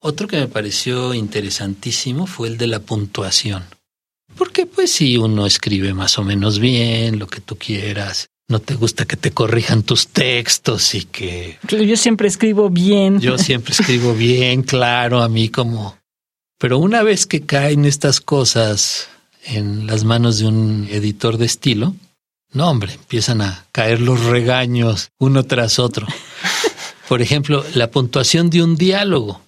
Otro 0.00 0.28
que 0.28 0.38
me 0.38 0.46
pareció 0.46 1.12
interesantísimo 1.12 2.26
fue 2.26 2.48
el 2.48 2.56
de 2.56 2.68
la 2.68 2.78
puntuación. 2.78 3.64
Porque 4.36 4.64
pues 4.64 4.92
si 4.92 5.16
uno 5.16 5.44
escribe 5.44 5.92
más 5.92 6.18
o 6.18 6.22
menos 6.22 6.60
bien, 6.60 7.18
lo 7.18 7.26
que 7.26 7.40
tú 7.40 7.56
quieras, 7.56 8.28
no 8.48 8.60
te 8.60 8.74
gusta 8.74 9.04
que 9.04 9.16
te 9.16 9.30
corrijan 9.30 9.82
tus 9.82 10.08
textos 10.08 10.94
y 10.94 11.04
que... 11.04 11.58
Yo 11.68 11.96
siempre 11.96 12.28
escribo 12.28 12.70
bien. 12.70 13.20
Yo 13.20 13.36
siempre 13.38 13.72
escribo 13.72 14.14
bien, 14.14 14.62
claro, 14.62 15.22
a 15.22 15.28
mí 15.28 15.50
como... 15.50 15.98
Pero 16.58 16.78
una 16.78 17.02
vez 17.02 17.26
que 17.26 17.42
caen 17.42 17.84
estas 17.84 18.20
cosas 18.20 19.08
en 19.44 19.86
las 19.86 20.04
manos 20.04 20.38
de 20.38 20.46
un 20.46 20.88
editor 20.90 21.36
de 21.36 21.46
estilo, 21.46 21.94
no, 22.52 22.70
hombre, 22.70 22.94
empiezan 22.94 23.42
a 23.42 23.66
caer 23.70 24.00
los 24.00 24.24
regaños 24.24 25.10
uno 25.18 25.44
tras 25.44 25.78
otro. 25.78 26.06
Por 27.08 27.22
ejemplo, 27.22 27.64
la 27.74 27.90
puntuación 27.90 28.50
de 28.50 28.62
un 28.62 28.76
diálogo, 28.76 29.42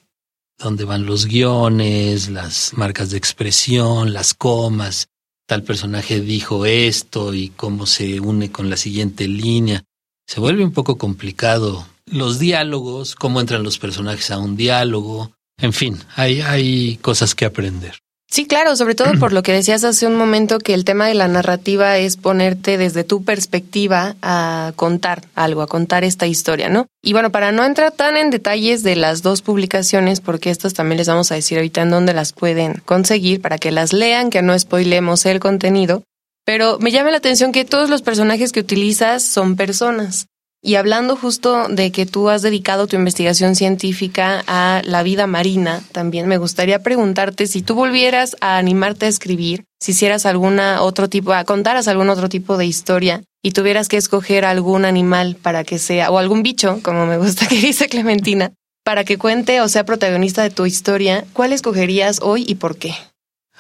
donde 0.59 0.85
van 0.85 1.07
los 1.07 1.27
guiones, 1.27 2.29
las 2.29 2.75
marcas 2.75 3.11
de 3.11 3.19
expresión, 3.19 4.13
las 4.13 4.35
comas, 4.35 5.09
tal 5.51 5.65
personaje 5.65 6.21
dijo 6.21 6.65
esto 6.65 7.35
y 7.35 7.49
cómo 7.49 7.85
se 7.85 8.21
une 8.21 8.53
con 8.53 8.71
la 8.71 8.77
siguiente 8.77 9.27
línea. 9.27 9.83
Se 10.25 10.39
vuelve 10.39 10.63
un 10.63 10.71
poco 10.71 10.97
complicado. 10.97 11.89
Los 12.07 12.39
diálogos, 12.39 13.17
cómo 13.17 13.41
entran 13.41 13.65
los 13.65 13.77
personajes 13.77 14.31
a 14.31 14.39
un 14.39 14.57
diálogo. 14.57 15.33
En 15.59 15.73
fin, 15.73 15.99
hay, 16.15 16.41
hay 16.41 16.99
cosas 16.99 17.35
que 17.35 17.47
aprender. 17.47 17.99
Sí, 18.31 18.47
claro, 18.47 18.77
sobre 18.77 18.95
todo 18.95 19.19
por 19.19 19.33
lo 19.33 19.43
que 19.43 19.53
decías 19.53 19.83
hace 19.83 20.07
un 20.07 20.15
momento 20.15 20.61
que 20.61 20.73
el 20.73 20.85
tema 20.85 21.09
de 21.09 21.15
la 21.15 21.27
narrativa 21.27 21.99
es 21.99 22.17
ponerte 22.17 22.79
desde 22.79 23.03
tu 23.03 23.25
perspectiva 23.25 24.15
a 24.23 24.73
contar 24.77 25.25
algo, 25.35 25.63
a 25.63 25.67
contar 25.67 26.05
esta 26.05 26.27
historia, 26.27 26.69
¿no? 26.69 26.87
Y 27.03 27.13
bueno, 27.13 27.31
para 27.31 27.51
no 27.51 27.65
entrar 27.65 27.93
tan 27.93 28.17
en 28.17 28.31
detalles 28.31 28.85
de 28.85 28.95
las 28.95 29.23
dos 29.23 29.43
publicaciones, 29.43 30.21
porque 30.21 30.51
estas 30.51 30.75
también 30.75 30.99
les 30.99 31.09
vamos 31.09 31.33
a 31.33 31.35
decir 31.35 31.59
ahorita 31.59 31.83
en 31.83 31.91
dónde 31.91 32.15
las 32.15 32.33
pueden 32.33 32.81
conseguir 32.85 33.41
para 33.41 33.59
que 33.59 33.73
las 33.73 33.93
lean, 33.93 34.31
que 34.31 34.43
no 34.43 34.57
spoilemos 34.57 35.27
el 35.27 35.41
contenido, 35.41 36.05
pero 36.45 36.79
me 36.79 36.91
llama 36.93 37.11
la 37.11 37.19
atención 37.19 37.53
que 37.53 37.65
todos 37.65 37.91
los 37.91 38.03
personajes 38.03 38.53
que 38.53 38.61
utilizas 38.61 39.25
son 39.25 39.57
personas. 39.57 40.27
Y 40.63 40.75
hablando 40.75 41.17
justo 41.17 41.69
de 41.69 41.91
que 41.91 42.05
tú 42.05 42.29
has 42.29 42.43
dedicado 42.43 42.87
tu 42.87 42.95
investigación 42.95 43.57
científica 43.57 44.45
a 44.47 44.83
la 44.85 45.03
vida 45.03 45.27
marina, 45.27 45.83
también 45.93 46.29
me 46.29 46.37
gustaría 46.37 46.83
preguntarte 46.83 47.47
si 47.47 47.63
tú 47.63 47.75
volvieras 47.75 48.37
a 48.43 48.59
animarte 48.59 49.07
a 49.07 49.09
escribir, 49.09 49.65
si 49.81 49.93
hicieras 49.93 50.27
alguna 50.27 50.83
otro 50.83 51.09
tipo, 51.09 51.33
a 51.33 51.45
contaras 51.45 51.89
algún 51.89 52.11
otro 52.11 52.29
tipo 52.29 52.59
de 52.59 52.67
historia 52.67 53.23
y 53.43 53.53
tuvieras 53.53 53.89
que 53.89 53.97
escoger 53.97 54.45
algún 54.45 54.85
animal 54.85 55.37
para 55.41 55.65
que 55.65 55.79
sea, 55.79 56.11
o 56.11 56.19
algún 56.19 56.43
bicho, 56.43 56.81
como 56.83 57.07
me 57.07 57.17
gusta 57.17 57.49
que 57.49 57.57
dice 57.61 57.89
Clementina, 57.89 58.53
para 58.85 59.05
que 59.05 59.17
cuente 59.17 59.63
o 59.63 59.69
sea 59.69 59.85
protagonista 59.85 60.43
de 60.43 60.51
tu 60.51 60.67
historia, 60.67 61.25
¿cuál 61.33 61.55
escogerías 61.55 62.21
hoy 62.21 62.45
y 62.47 62.57
por 62.57 62.77
qué? 62.77 62.95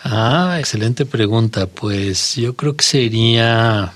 Ah, 0.02 0.56
excelente 0.58 1.06
pregunta. 1.06 1.66
Pues 1.66 2.36
yo 2.36 2.56
creo 2.56 2.76
que 2.76 2.84
sería 2.84 3.94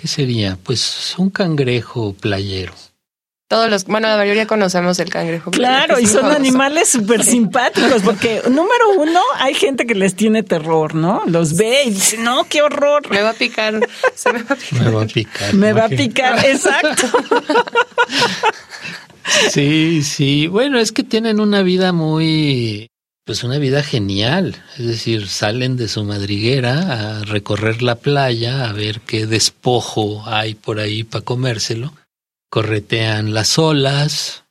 ¿Qué 0.00 0.08
sería? 0.08 0.56
Pues 0.62 1.14
un 1.18 1.28
cangrejo 1.28 2.14
playero. 2.14 2.72
Todos 3.48 3.68
los, 3.68 3.84
bueno, 3.84 4.08
la 4.08 4.16
mayoría 4.16 4.46
conocemos 4.46 4.98
el 4.98 5.10
cangrejo. 5.10 5.50
Claro, 5.50 5.98
y 5.98 6.06
son 6.06 6.24
animales 6.26 6.88
súper 6.88 7.22
simpáticos, 7.22 8.00
porque 8.00 8.40
número 8.48 8.92
uno, 8.96 9.20
hay 9.36 9.52
gente 9.52 9.84
que 9.84 9.94
les 9.94 10.14
tiene 10.14 10.42
terror, 10.42 10.94
¿no? 10.94 11.22
Los 11.26 11.56
ve 11.56 11.82
y 11.84 11.90
dice, 11.90 12.16
no, 12.16 12.44
qué 12.44 12.62
horror. 12.62 13.10
Me 13.10 13.20
va 13.20 13.30
a 13.30 13.34
picar, 13.34 13.78
se 14.14 14.32
me 14.32 14.42
va 14.42 14.54
a 14.54 14.56
picar. 14.56 14.82
Me 14.82 14.90
va 14.90 15.02
a 15.02 15.06
picar. 15.06 15.54
me 15.54 15.72
va 15.74 15.84
a 15.84 15.88
picar, 15.88 16.46
exacto. 16.46 17.06
Sí, 19.52 20.02
sí. 20.02 20.48
Bueno, 20.48 20.80
es 20.80 20.90
que 20.90 21.04
tienen 21.04 21.38
una 21.38 21.62
vida 21.62 21.92
muy 21.92 22.90
pues 23.30 23.44
una 23.44 23.58
vida 23.58 23.84
genial, 23.84 24.56
es 24.76 24.86
decir, 24.86 25.28
salen 25.28 25.76
de 25.76 25.86
su 25.86 26.02
madriguera 26.02 27.20
a 27.20 27.24
recorrer 27.24 27.80
la 27.80 27.94
playa, 27.94 28.68
a 28.68 28.72
ver 28.72 29.02
qué 29.02 29.28
despojo 29.28 30.24
hay 30.26 30.56
por 30.56 30.80
ahí 30.80 31.04
para 31.04 31.24
comérselo, 31.24 31.94
corretean 32.50 33.32
las 33.32 33.56
olas, 33.56 34.42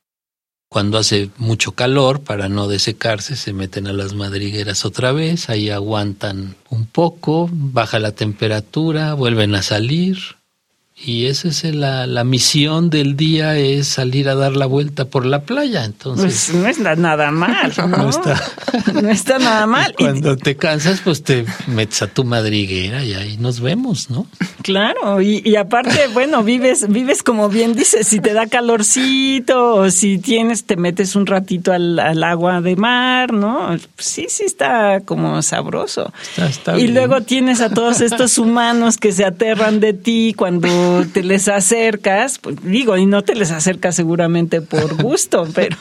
cuando 0.70 0.96
hace 0.96 1.28
mucho 1.36 1.72
calor, 1.72 2.22
para 2.22 2.48
no 2.48 2.68
desecarse, 2.68 3.36
se 3.36 3.52
meten 3.52 3.86
a 3.86 3.92
las 3.92 4.14
madrigueras 4.14 4.86
otra 4.86 5.12
vez, 5.12 5.50
ahí 5.50 5.68
aguantan 5.68 6.56
un 6.70 6.86
poco, 6.86 7.50
baja 7.52 7.98
la 7.98 8.12
temperatura, 8.12 9.12
vuelven 9.12 9.54
a 9.56 9.62
salir, 9.62 10.16
y 11.02 11.26
esa 11.26 11.48
es 11.48 11.64
la, 11.64 12.06
la, 12.06 12.24
misión 12.24 12.90
del 12.90 13.16
día 13.16 13.56
es 13.56 13.88
salir 13.88 14.28
a 14.28 14.34
dar 14.34 14.54
la 14.54 14.66
vuelta 14.66 15.06
por 15.06 15.24
la 15.24 15.42
playa. 15.42 15.84
Entonces 15.84 16.48
pues 16.50 16.62
no 16.62 16.68
está 16.68 16.94
nada 16.94 17.30
mal, 17.30 17.72
¿no? 17.78 17.88
no 17.88 18.08
está, 18.10 18.42
no 18.92 19.08
está 19.10 19.38
nada 19.38 19.66
mal. 19.68 19.94
Y 19.98 20.04
cuando 20.04 20.36
te 20.36 20.56
cansas, 20.56 21.00
pues 21.02 21.22
te 21.22 21.46
metes 21.66 22.02
a 22.02 22.06
tu 22.06 22.24
madriguera 22.24 23.02
y 23.02 23.14
ahí 23.14 23.36
nos 23.38 23.60
vemos, 23.60 24.10
¿no? 24.10 24.26
Claro, 24.62 25.20
y, 25.20 25.42
y 25.44 25.56
aparte, 25.56 26.08
bueno, 26.12 26.42
vives, 26.42 26.88
vives 26.88 27.22
como 27.22 27.48
bien 27.48 27.74
dices, 27.74 28.06
si 28.06 28.20
te 28.20 28.32
da 28.32 28.46
calorcito 28.46 29.74
o 29.74 29.90
si 29.90 30.18
tienes, 30.18 30.64
te 30.64 30.76
metes 30.76 31.16
un 31.16 31.26
ratito 31.26 31.72
al, 31.72 31.98
al 31.98 32.22
agua 32.24 32.60
de 32.60 32.76
mar, 32.76 33.32
¿no? 33.32 33.76
Sí, 33.96 34.26
sí 34.28 34.44
está 34.44 35.00
como 35.00 35.42
sabroso. 35.42 36.12
Está, 36.22 36.46
está 36.48 36.78
y 36.78 36.82
bien. 36.82 36.94
luego 36.94 37.22
tienes 37.22 37.60
a 37.60 37.70
todos 37.70 38.00
estos 38.00 38.38
humanos 38.38 38.98
que 38.98 39.12
se 39.12 39.24
aterran 39.24 39.80
de 39.80 39.92
ti 39.92 40.34
cuando 40.36 40.68
te 41.12 41.22
les 41.22 41.48
acercas, 41.48 42.38
pues 42.38 42.56
digo, 42.62 42.96
y 42.96 43.06
no 43.06 43.22
te 43.22 43.34
les 43.34 43.50
acercas 43.50 43.94
seguramente 43.94 44.60
por 44.60 45.02
gusto, 45.02 45.46
pero 45.54 45.76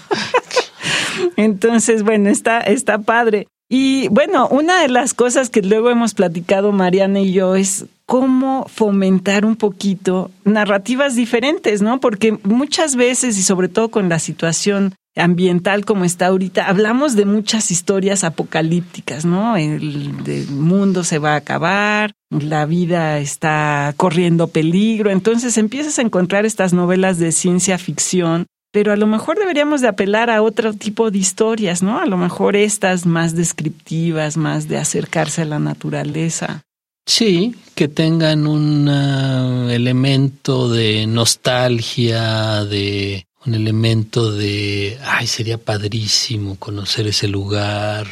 entonces, 1.36 2.04
bueno, 2.04 2.30
está, 2.30 2.60
está 2.60 3.00
padre. 3.00 3.48
Y 3.72 4.08
bueno, 4.08 4.48
una 4.48 4.82
de 4.82 4.88
las 4.88 5.14
cosas 5.14 5.52
que 5.52 5.62
luego 5.62 5.92
hemos 5.92 6.16
platicado 6.16 6.72
Mariana 6.72 7.20
y 7.20 7.32
yo 7.34 7.56
es 7.56 7.86
cómo 8.10 8.66
fomentar 8.68 9.46
un 9.46 9.56
poquito 9.56 10.32
narrativas 10.44 11.16
diferentes, 11.16 11.84
¿no? 11.84 12.00
Porque 12.00 12.40
muchas 12.42 12.96
veces, 12.96 13.38
y 13.38 13.44
sobre 13.44 13.68
todo 13.68 13.90
con 13.90 14.10
la 14.10 14.18
situación 14.18 14.96
ambiental 15.16 15.86
como 15.86 16.06
está 16.06 16.26
ahorita, 16.26 16.68
hablamos 16.68 17.16
de 17.16 17.26
muchas 17.26 17.70
historias 17.70 18.24
apocalípticas, 18.24 19.26
¿no? 19.26 19.58
El, 19.58 20.48
mundo 20.50 21.04
se 21.04 21.20
va 21.20 21.34
a 21.34 21.36
acabar, 21.36 22.14
la 22.32 22.66
vida 22.66 23.20
está 23.20 23.94
corriendo 23.96 24.48
peligro, 24.48 25.12
entonces 25.12 25.60
empiezas 25.60 26.00
a 26.00 26.02
encontrar 26.02 26.48
estas 26.48 26.74
novelas 26.74 27.20
de 27.20 27.32
ciencia 27.32 27.78
ficción, 27.78 28.48
pero 28.72 28.92
a 28.92 28.96
lo 28.96 29.06
mejor 29.06 29.38
deberíamos 29.38 29.82
de 29.82 29.88
apelar 29.88 30.32
a 30.32 30.42
otro 30.42 30.74
tipo 30.74 31.12
de 31.12 31.20
historias, 31.20 31.84
¿no? 31.84 32.00
A 32.00 32.08
lo 32.08 32.18
mejor 32.18 32.56
estas 32.56 33.06
más 33.06 33.36
descriptivas, 33.36 34.36
más 34.36 34.68
de 34.68 34.80
acercarse 34.80 35.44
a 35.44 35.46
la 35.46 35.60
naturaleza. 35.60 36.64
Sí, 37.10 37.56
que 37.74 37.88
tengan 37.88 38.46
un 38.46 38.88
uh, 38.88 39.68
elemento 39.72 40.70
de 40.70 41.08
nostalgia, 41.08 42.64
de 42.66 43.26
un 43.48 43.56
elemento 43.56 44.32
de, 44.32 44.96
ay, 45.04 45.26
sería 45.26 45.58
padrísimo 45.58 46.58
conocer 46.60 47.08
ese 47.08 47.28
lugar. 47.28 48.06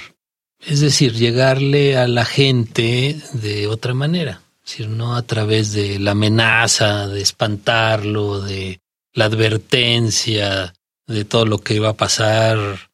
Es 0.60 0.80
decir, 0.80 1.14
llegarle 1.14 1.96
a 1.96 2.08
la 2.08 2.26
gente 2.26 3.22
de 3.34 3.68
otra 3.68 3.94
manera, 3.94 4.42
es 4.66 4.72
decir, 4.72 4.90
no 4.90 5.16
a 5.16 5.22
través 5.22 5.74
de 5.74 6.00
la 6.00 6.12
amenaza, 6.12 7.08
de 7.08 7.22
espantarlo, 7.22 8.42
de 8.42 8.82
la 9.14 9.26
advertencia 9.26 10.74
de 11.06 11.24
todo 11.24 11.46
lo 11.46 11.60
que 11.60 11.80
va 11.80 11.90
a 11.90 11.98
pasar. 11.98 12.90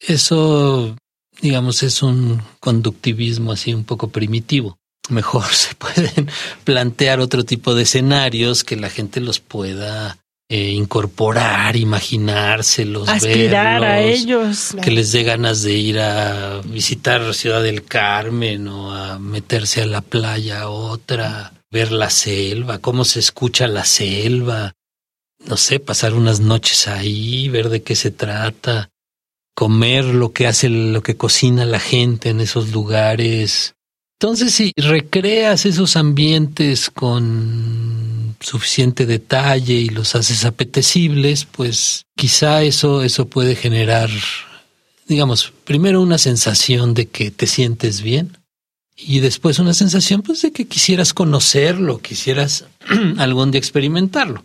Eso, 0.00 0.96
digamos, 1.40 1.84
es 1.84 2.02
un 2.02 2.42
conductivismo 2.58 3.52
así 3.52 3.72
un 3.72 3.84
poco 3.84 4.08
primitivo. 4.08 4.76
Mejor 5.08 5.46
se 5.52 5.74
pueden 5.74 6.30
plantear 6.64 7.20
otro 7.20 7.44
tipo 7.44 7.74
de 7.74 7.82
escenarios 7.82 8.64
que 8.64 8.76
la 8.76 8.90
gente 8.90 9.20
los 9.20 9.40
pueda 9.40 10.18
eh, 10.48 10.72
incorporar, 10.72 11.74
imaginárselos, 11.74 13.08
aspirar 13.08 13.80
verlos, 13.80 13.88
a 13.88 14.00
ellos, 14.00 14.76
que 14.82 14.90
les 14.90 15.10
dé 15.10 15.22
ganas 15.22 15.62
de 15.62 15.72
ir 15.72 15.98
a 15.98 16.60
visitar 16.66 17.34
Ciudad 17.34 17.62
del 17.62 17.84
Carmen 17.84 18.68
o 18.68 18.92
a 18.92 19.18
meterse 19.18 19.82
a 19.82 19.86
la 19.86 20.02
playa 20.02 20.60
a 20.60 20.68
otra, 20.68 21.54
ver 21.70 21.92
la 21.92 22.10
selva, 22.10 22.78
cómo 22.78 23.06
se 23.06 23.20
escucha 23.20 23.66
la 23.66 23.86
selva, 23.86 24.74
no 25.46 25.56
sé, 25.56 25.80
pasar 25.80 26.14
unas 26.14 26.40
noches 26.40 26.88
ahí, 26.88 27.48
ver 27.48 27.68
de 27.68 27.82
qué 27.82 27.96
se 27.96 28.10
trata, 28.10 28.90
comer 29.54 30.04
lo 30.04 30.32
que 30.32 30.46
hace, 30.46 30.68
lo 30.68 31.02
que 31.02 31.16
cocina 31.16 31.64
la 31.64 31.80
gente 31.80 32.28
en 32.28 32.40
esos 32.40 32.70
lugares. 32.70 33.74
Entonces, 34.18 34.54
si 34.54 34.72
recreas 34.76 35.66
esos 35.66 35.96
ambientes 35.96 36.90
con 36.90 38.36
suficiente 38.40 39.06
detalle 39.06 39.74
y 39.74 39.88
los 39.88 40.14
haces 40.14 40.44
apetecibles, 40.44 41.46
pues 41.46 42.06
quizá 42.16 42.62
eso, 42.62 43.02
eso 43.02 43.26
puede 43.26 43.54
generar, 43.54 44.10
digamos, 45.06 45.52
primero 45.64 46.00
una 46.00 46.18
sensación 46.18 46.94
de 46.94 47.06
que 47.06 47.30
te 47.30 47.46
sientes 47.46 48.02
bien 48.02 48.38
y 48.96 49.20
después 49.20 49.58
una 49.58 49.74
sensación 49.74 50.22
pues 50.22 50.42
de 50.42 50.52
que 50.52 50.66
quisieras 50.66 51.12
conocerlo, 51.12 51.98
quisieras 51.98 52.66
algún 53.18 53.50
día 53.50 53.58
experimentarlo. 53.58 54.44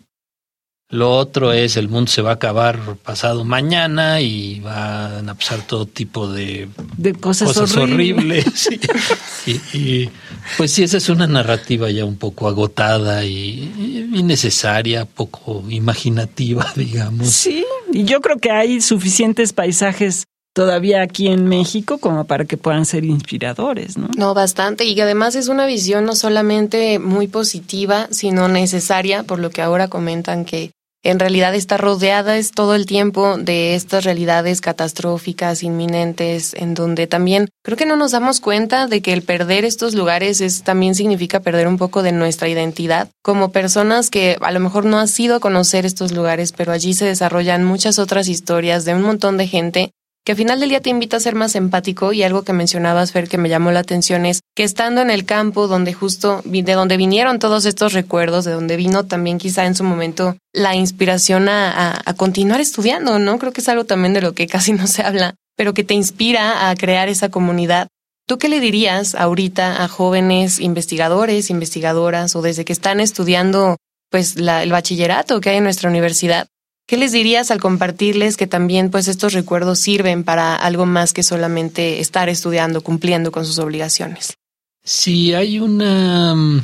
Lo 0.90 1.16
otro 1.16 1.52
es 1.52 1.76
el 1.76 1.88
mundo 1.88 2.10
se 2.10 2.20
va 2.20 2.30
a 2.30 2.34
acabar 2.34 2.96
pasado 2.96 3.44
mañana 3.44 4.20
y 4.20 4.58
van 4.58 5.28
a 5.28 5.34
pasar 5.34 5.64
todo 5.64 5.86
tipo 5.86 6.28
de, 6.28 6.68
de 6.96 7.12
cosas, 7.12 7.48
cosas 7.48 7.76
horribles. 7.76 8.66
horribles. 8.66 9.16
y, 9.72 9.78
y, 9.78 10.10
pues 10.56 10.72
sí, 10.72 10.82
esa 10.82 10.96
es 10.96 11.08
una 11.08 11.28
narrativa 11.28 11.88
ya 11.90 12.04
un 12.04 12.16
poco 12.16 12.48
agotada 12.48 13.24
y, 13.24 13.30
y 13.78 14.18
innecesaria, 14.18 15.04
poco 15.04 15.64
imaginativa, 15.68 16.66
digamos. 16.76 17.28
Sí, 17.28 17.64
y 17.92 18.02
yo 18.02 18.20
creo 18.20 18.38
que 18.38 18.50
hay 18.50 18.80
suficientes 18.80 19.52
paisajes 19.52 20.24
todavía 20.52 21.02
aquí 21.02 21.28
en 21.28 21.44
México 21.44 21.98
como 21.98 22.24
para 22.24 22.46
que 22.46 22.56
puedan 22.56 22.84
ser 22.84 23.04
inspiradores, 23.04 23.96
¿no? 23.96 24.08
No, 24.16 24.34
bastante. 24.34 24.84
Y 24.84 25.00
además 25.00 25.36
es 25.36 25.46
una 25.46 25.66
visión 25.66 26.04
no 26.04 26.16
solamente 26.16 26.98
muy 26.98 27.28
positiva, 27.28 28.08
sino 28.10 28.48
necesaria, 28.48 29.22
por 29.22 29.38
lo 29.38 29.50
que 29.50 29.62
ahora 29.62 29.86
comentan 29.86 30.44
que 30.44 30.72
en 31.02 31.18
realidad 31.18 31.54
está 31.54 31.76
rodeada 31.78 32.36
es 32.36 32.52
todo 32.52 32.74
el 32.74 32.86
tiempo 32.86 33.38
de 33.38 33.74
estas 33.74 34.04
realidades 34.04 34.60
catastróficas, 34.60 35.62
inminentes, 35.62 36.54
en 36.54 36.74
donde 36.74 37.06
también 37.06 37.48
creo 37.62 37.76
que 37.76 37.86
no 37.86 37.96
nos 37.96 38.12
damos 38.12 38.40
cuenta 38.40 38.86
de 38.86 39.00
que 39.00 39.12
el 39.12 39.22
perder 39.22 39.64
estos 39.64 39.94
lugares 39.94 40.40
es 40.40 40.62
también 40.62 40.94
significa 40.94 41.40
perder 41.40 41.68
un 41.68 41.78
poco 41.78 42.02
de 42.02 42.12
nuestra 42.12 42.48
identidad 42.48 43.08
como 43.22 43.50
personas 43.50 44.10
que 44.10 44.36
a 44.40 44.50
lo 44.50 44.60
mejor 44.60 44.84
no 44.84 44.98
has 44.98 45.18
ido 45.18 45.36
a 45.36 45.40
conocer 45.40 45.86
estos 45.86 46.12
lugares, 46.12 46.52
pero 46.52 46.72
allí 46.72 46.94
se 46.94 47.06
desarrollan 47.06 47.64
muchas 47.64 47.98
otras 47.98 48.28
historias 48.28 48.84
de 48.84 48.94
un 48.94 49.02
montón 49.02 49.36
de 49.38 49.46
gente 49.46 49.92
que 50.24 50.32
al 50.32 50.38
final 50.38 50.60
del 50.60 50.68
día 50.68 50.80
te 50.80 50.90
invita 50.90 51.16
a 51.16 51.20
ser 51.20 51.34
más 51.34 51.54
empático 51.54 52.12
y 52.12 52.22
algo 52.22 52.42
que 52.42 52.52
mencionabas, 52.52 53.12
Fer, 53.12 53.28
que 53.28 53.38
me 53.38 53.48
llamó 53.48 53.70
la 53.70 53.80
atención 53.80 54.26
es 54.26 54.40
que 54.54 54.64
estando 54.64 55.00
en 55.00 55.10
el 55.10 55.24
campo 55.24 55.66
donde 55.66 55.94
justo, 55.94 56.42
de 56.44 56.72
donde 56.72 56.96
vinieron 56.96 57.38
todos 57.38 57.64
estos 57.64 57.92
recuerdos, 57.92 58.44
de 58.44 58.52
donde 58.52 58.76
vino 58.76 59.06
también 59.06 59.38
quizá 59.38 59.66
en 59.66 59.74
su 59.74 59.84
momento 59.84 60.36
la 60.52 60.74
inspiración 60.74 61.48
a, 61.48 62.02
continuar 62.16 62.60
estudiando, 62.60 63.18
¿no? 63.18 63.38
Creo 63.38 63.52
que 63.52 63.60
es 63.60 63.68
algo 63.68 63.84
también 63.84 64.12
de 64.12 64.20
lo 64.20 64.34
que 64.34 64.46
casi 64.46 64.72
no 64.74 64.86
se 64.86 65.02
habla, 65.02 65.34
pero 65.56 65.74
que 65.74 65.84
te 65.84 65.94
inspira 65.94 66.68
a 66.68 66.74
crear 66.76 67.08
esa 67.08 67.30
comunidad. 67.30 67.88
¿Tú 68.26 68.38
qué 68.38 68.48
le 68.48 68.60
dirías 68.60 69.14
ahorita 69.14 69.82
a 69.82 69.88
jóvenes 69.88 70.60
investigadores, 70.60 71.50
investigadoras 71.50 72.36
o 72.36 72.42
desde 72.42 72.64
que 72.64 72.72
están 72.72 73.00
estudiando 73.00 73.76
pues 74.10 74.36
el 74.36 74.72
bachillerato 74.72 75.40
que 75.40 75.50
hay 75.50 75.56
en 75.58 75.64
nuestra 75.64 75.88
universidad. 75.88 76.48
¿Qué 76.90 76.96
les 76.96 77.12
dirías 77.12 77.52
al 77.52 77.60
compartirles 77.60 78.36
que 78.36 78.48
también 78.48 78.90
pues 78.90 79.06
estos 79.06 79.32
recuerdos 79.32 79.78
sirven 79.78 80.24
para 80.24 80.56
algo 80.56 80.86
más 80.86 81.12
que 81.12 81.22
solamente 81.22 82.00
estar 82.00 82.28
estudiando, 82.28 82.80
cumpliendo 82.80 83.30
con 83.30 83.46
sus 83.46 83.60
obligaciones? 83.60 84.34
Sí, 84.82 85.32
hay 85.32 85.60
una 85.60 86.34
mm, 86.34 86.62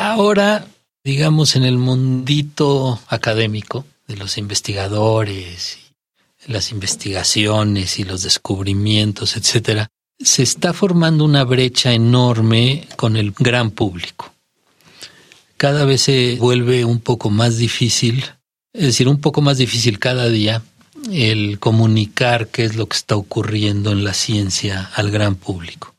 ahora, 0.00 0.66
digamos, 1.04 1.54
en 1.54 1.62
el 1.62 1.78
mundito 1.78 2.98
académico 3.06 3.84
de 4.08 4.16
los 4.16 4.36
investigadores, 4.36 5.78
las 6.48 6.72
investigaciones 6.72 8.00
y 8.00 8.02
los 8.02 8.24
descubrimientos, 8.24 9.36
etcétera, 9.36 9.86
se 10.18 10.42
está 10.42 10.72
formando 10.72 11.24
una 11.24 11.44
brecha 11.44 11.92
enorme 11.92 12.88
con 12.96 13.16
el 13.16 13.30
gran 13.30 13.70
público. 13.70 14.34
Cada 15.56 15.84
vez 15.84 16.00
se 16.02 16.34
vuelve 16.40 16.84
un 16.84 16.98
poco 16.98 17.30
más 17.30 17.58
difícil 17.58 18.24
es 18.72 18.82
decir, 18.82 19.08
un 19.08 19.20
poco 19.20 19.40
más 19.40 19.58
difícil 19.58 19.98
cada 19.98 20.28
día 20.28 20.62
el 21.10 21.58
comunicar 21.58 22.48
qué 22.48 22.64
es 22.64 22.76
lo 22.76 22.86
que 22.86 22.96
está 22.96 23.16
ocurriendo 23.16 23.92
en 23.92 24.04
la 24.04 24.14
ciencia 24.14 24.90
al 24.94 25.10
gran 25.10 25.34
público. 25.34 25.94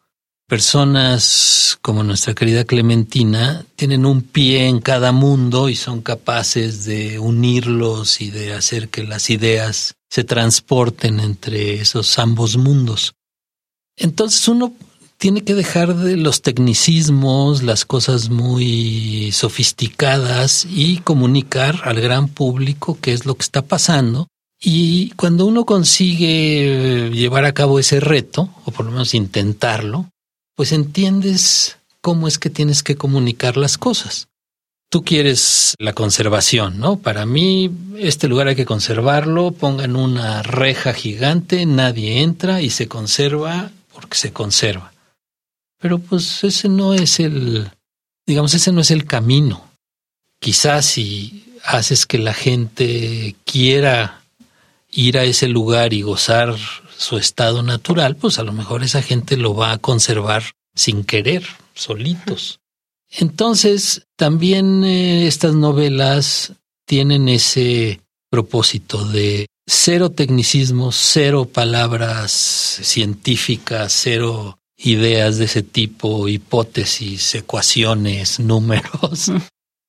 Personas 0.47 1.77
como 1.81 2.03
nuestra 2.03 2.33
querida 2.33 2.65
Clementina 2.65 3.65
tienen 3.75 4.05
un 4.05 4.21
pie 4.21 4.67
en 4.67 4.79
cada 4.79 5.11
mundo 5.11 5.69
y 5.69 5.75
son 5.75 6.01
capaces 6.01 6.85
de 6.85 7.17
unirlos 7.19 8.21
y 8.21 8.29
de 8.29 8.53
hacer 8.53 8.89
que 8.89 9.03
las 9.03 9.29
ideas 9.29 9.95
se 10.09 10.23
transporten 10.23 11.19
entre 11.19 11.75
esos 11.75 12.19
ambos 12.19 12.57
mundos. 12.57 13.15
Entonces 13.95 14.47
uno 14.47 14.73
tiene 15.17 15.43
que 15.43 15.53
dejar 15.53 15.95
de 15.95 16.17
los 16.17 16.41
tecnicismos, 16.41 17.63
las 17.63 17.85
cosas 17.85 18.29
muy 18.29 19.31
sofisticadas 19.31 20.65
y 20.69 20.97
comunicar 20.97 21.81
al 21.83 22.01
gran 22.01 22.27
público 22.27 22.97
qué 23.01 23.13
es 23.13 23.25
lo 23.25 23.35
que 23.35 23.43
está 23.43 23.61
pasando. 23.61 24.27
Y 24.61 25.09
cuando 25.11 25.45
uno 25.45 25.65
consigue 25.65 27.09
llevar 27.13 27.43
a 27.45 27.53
cabo 27.53 27.79
ese 27.79 27.99
reto, 27.99 28.49
o 28.63 28.71
por 28.71 28.85
lo 28.85 28.91
menos 28.91 29.13
intentarlo, 29.13 30.09
pues 30.55 30.71
entiendes 30.71 31.77
cómo 31.99 32.27
es 32.27 32.39
que 32.39 32.49
tienes 32.49 32.81
que 32.81 32.95
comunicar 32.95 33.57
las 33.57 33.77
cosas. 33.77 34.27
Tú 34.89 35.03
quieres 35.03 35.73
la 35.79 35.93
conservación, 35.93 36.79
¿no? 36.79 36.97
Para 36.97 37.25
mí, 37.25 37.71
este 37.97 38.27
lugar 38.27 38.47
hay 38.47 38.55
que 38.55 38.65
conservarlo, 38.65 39.51
pongan 39.51 39.95
una 39.95 40.43
reja 40.43 40.93
gigante, 40.93 41.65
nadie 41.65 42.21
entra 42.21 42.61
y 42.61 42.69
se 42.69 42.87
conserva 42.87 43.71
porque 43.91 44.17
se 44.17 44.31
conserva. 44.31 44.92
Pero 45.83 45.99
pues 45.99 46.45
ese 46.45 46.69
no 46.69 46.93
es 46.93 47.19
el, 47.19 47.69
digamos, 48.25 48.53
ese 48.53 48.71
no 48.71 48.79
es 48.79 48.89
el 48.89 49.03
camino. 49.03 49.69
Quizás 50.39 50.85
si 50.85 51.57
haces 51.61 52.05
que 52.05 52.19
la 52.19 52.33
gente 52.33 53.35
quiera 53.43 54.23
ir 54.89 55.17
a 55.17 55.25
ese 55.25 55.49
lugar 55.49 55.91
y 55.91 56.01
gozar 56.01 56.55
su 56.97 57.17
estado 57.17 57.63
natural, 57.63 58.15
pues 58.15 58.39
a 58.39 58.43
lo 58.43 58.53
mejor 58.53 58.81
esa 58.81 59.01
gente 59.01 59.35
lo 59.35 59.55
va 59.55 59.73
a 59.73 59.77
conservar 59.77 60.43
sin 60.73 61.03
querer, 61.03 61.45
solitos. 61.73 62.61
Entonces, 63.11 64.07
también 64.15 64.85
eh, 64.85 65.27
estas 65.27 65.53
novelas 65.53 66.53
tienen 66.85 67.27
ese 67.27 67.99
propósito 68.29 69.03
de 69.03 69.47
cero 69.67 70.11
tecnicismo, 70.11 70.93
cero 70.93 71.43
palabras 71.43 72.31
científicas, 72.31 73.91
cero 73.91 74.59
ideas 74.83 75.37
de 75.37 75.45
ese 75.45 75.63
tipo, 75.63 76.27
hipótesis, 76.27 77.35
ecuaciones, 77.35 78.39
números. 78.39 79.31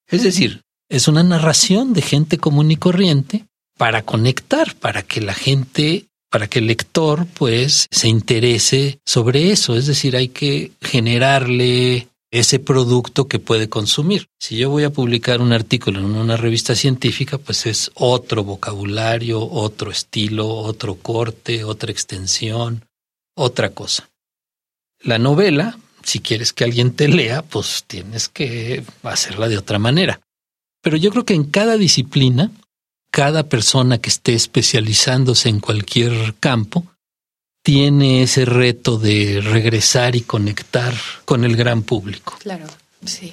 Es 0.08 0.22
decir, 0.22 0.62
es 0.88 1.08
una 1.08 1.22
narración 1.22 1.92
de 1.92 2.02
gente 2.02 2.38
común 2.38 2.70
y 2.70 2.76
corriente 2.76 3.46
para 3.76 4.02
conectar, 4.02 4.74
para 4.76 5.02
que 5.02 5.20
la 5.20 5.34
gente, 5.34 6.06
para 6.30 6.46
que 6.46 6.60
el 6.60 6.66
lector 6.66 7.26
pues 7.26 7.86
se 7.90 8.08
interese 8.08 9.00
sobre 9.04 9.50
eso. 9.50 9.76
Es 9.76 9.86
decir, 9.86 10.16
hay 10.16 10.28
que 10.28 10.72
generarle 10.80 12.08
ese 12.30 12.58
producto 12.58 13.28
que 13.28 13.38
puede 13.38 13.68
consumir. 13.68 14.26
Si 14.40 14.56
yo 14.56 14.68
voy 14.68 14.82
a 14.82 14.90
publicar 14.90 15.40
un 15.40 15.52
artículo 15.52 16.00
en 16.00 16.06
una 16.16 16.36
revista 16.36 16.74
científica, 16.74 17.38
pues 17.38 17.64
es 17.66 17.92
otro 17.94 18.42
vocabulario, 18.42 19.40
otro 19.40 19.92
estilo, 19.92 20.48
otro 20.48 20.96
corte, 20.96 21.62
otra 21.62 21.92
extensión, 21.92 22.84
otra 23.36 23.70
cosa. 23.70 24.10
La 25.04 25.18
novela, 25.18 25.78
si 26.02 26.20
quieres 26.20 26.52
que 26.52 26.64
alguien 26.64 26.92
te 26.94 27.08
lea, 27.08 27.42
pues 27.42 27.84
tienes 27.86 28.28
que 28.28 28.82
hacerla 29.02 29.48
de 29.48 29.58
otra 29.58 29.78
manera. 29.78 30.20
Pero 30.82 30.96
yo 30.96 31.10
creo 31.10 31.24
que 31.24 31.34
en 31.34 31.44
cada 31.44 31.76
disciplina, 31.76 32.50
cada 33.10 33.44
persona 33.44 33.98
que 33.98 34.08
esté 34.08 34.34
especializándose 34.34 35.48
en 35.48 35.60
cualquier 35.60 36.34
campo, 36.40 36.84
tiene 37.62 38.22
ese 38.22 38.44
reto 38.44 38.98
de 38.98 39.40
regresar 39.42 40.16
y 40.16 40.20
conectar 40.20 40.94
con 41.24 41.44
el 41.44 41.56
gran 41.56 41.82
público. 41.82 42.36
Claro, 42.40 42.66
sí. 43.04 43.32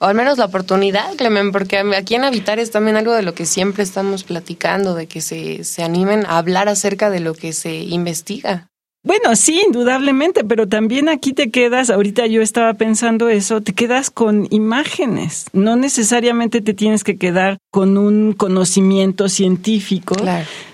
O 0.00 0.06
al 0.06 0.14
menos 0.14 0.38
la 0.38 0.44
oportunidad, 0.44 1.14
Clemen, 1.16 1.52
porque 1.52 1.78
aquí 1.78 2.14
en 2.14 2.24
Habitar 2.24 2.58
es 2.58 2.70
también 2.70 2.96
algo 2.96 3.12
de 3.12 3.22
lo 3.22 3.34
que 3.34 3.46
siempre 3.46 3.82
estamos 3.82 4.24
platicando, 4.24 4.94
de 4.94 5.06
que 5.06 5.20
se, 5.20 5.64
se 5.64 5.82
animen 5.82 6.24
a 6.24 6.38
hablar 6.38 6.68
acerca 6.68 7.10
de 7.10 7.20
lo 7.20 7.34
que 7.34 7.52
se 7.52 7.74
investiga. 7.74 8.67
Bueno, 9.04 9.36
sí, 9.36 9.62
indudablemente, 9.64 10.42
pero 10.42 10.68
también 10.68 11.08
aquí 11.08 11.32
te 11.32 11.50
quedas, 11.50 11.88
ahorita 11.88 12.26
yo 12.26 12.42
estaba 12.42 12.74
pensando 12.74 13.28
eso, 13.28 13.60
te 13.60 13.72
quedas 13.72 14.10
con 14.10 14.48
imágenes, 14.50 15.46
no 15.52 15.76
necesariamente 15.76 16.60
te 16.60 16.74
tienes 16.74 17.04
que 17.04 17.16
quedar 17.16 17.58
con 17.70 17.96
un 17.96 18.32
conocimiento 18.32 19.28
científico, 19.28 20.16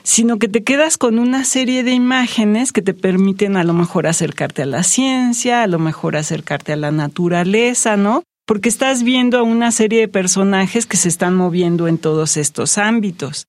sino 0.02 0.38
que 0.38 0.48
te 0.48 0.64
quedas 0.64 0.96
con 0.96 1.18
una 1.18 1.44
serie 1.44 1.84
de 1.84 1.92
imágenes 1.92 2.72
que 2.72 2.80
te 2.80 2.94
permiten 2.94 3.58
a 3.58 3.64
lo 3.64 3.74
mejor 3.74 4.06
acercarte 4.06 4.62
a 4.62 4.66
la 4.66 4.84
ciencia, 4.84 5.62
a 5.62 5.66
lo 5.66 5.78
mejor 5.78 6.16
acercarte 6.16 6.72
a 6.72 6.76
la 6.76 6.90
naturaleza, 6.90 7.98
¿no? 7.98 8.22
Porque 8.46 8.70
estás 8.70 9.02
viendo 9.02 9.38
a 9.38 9.42
una 9.42 9.70
serie 9.70 10.00
de 10.00 10.08
personajes 10.08 10.86
que 10.86 10.96
se 10.96 11.08
están 11.08 11.36
moviendo 11.36 11.88
en 11.88 11.98
todos 11.98 12.38
estos 12.38 12.78
ámbitos. 12.78 13.46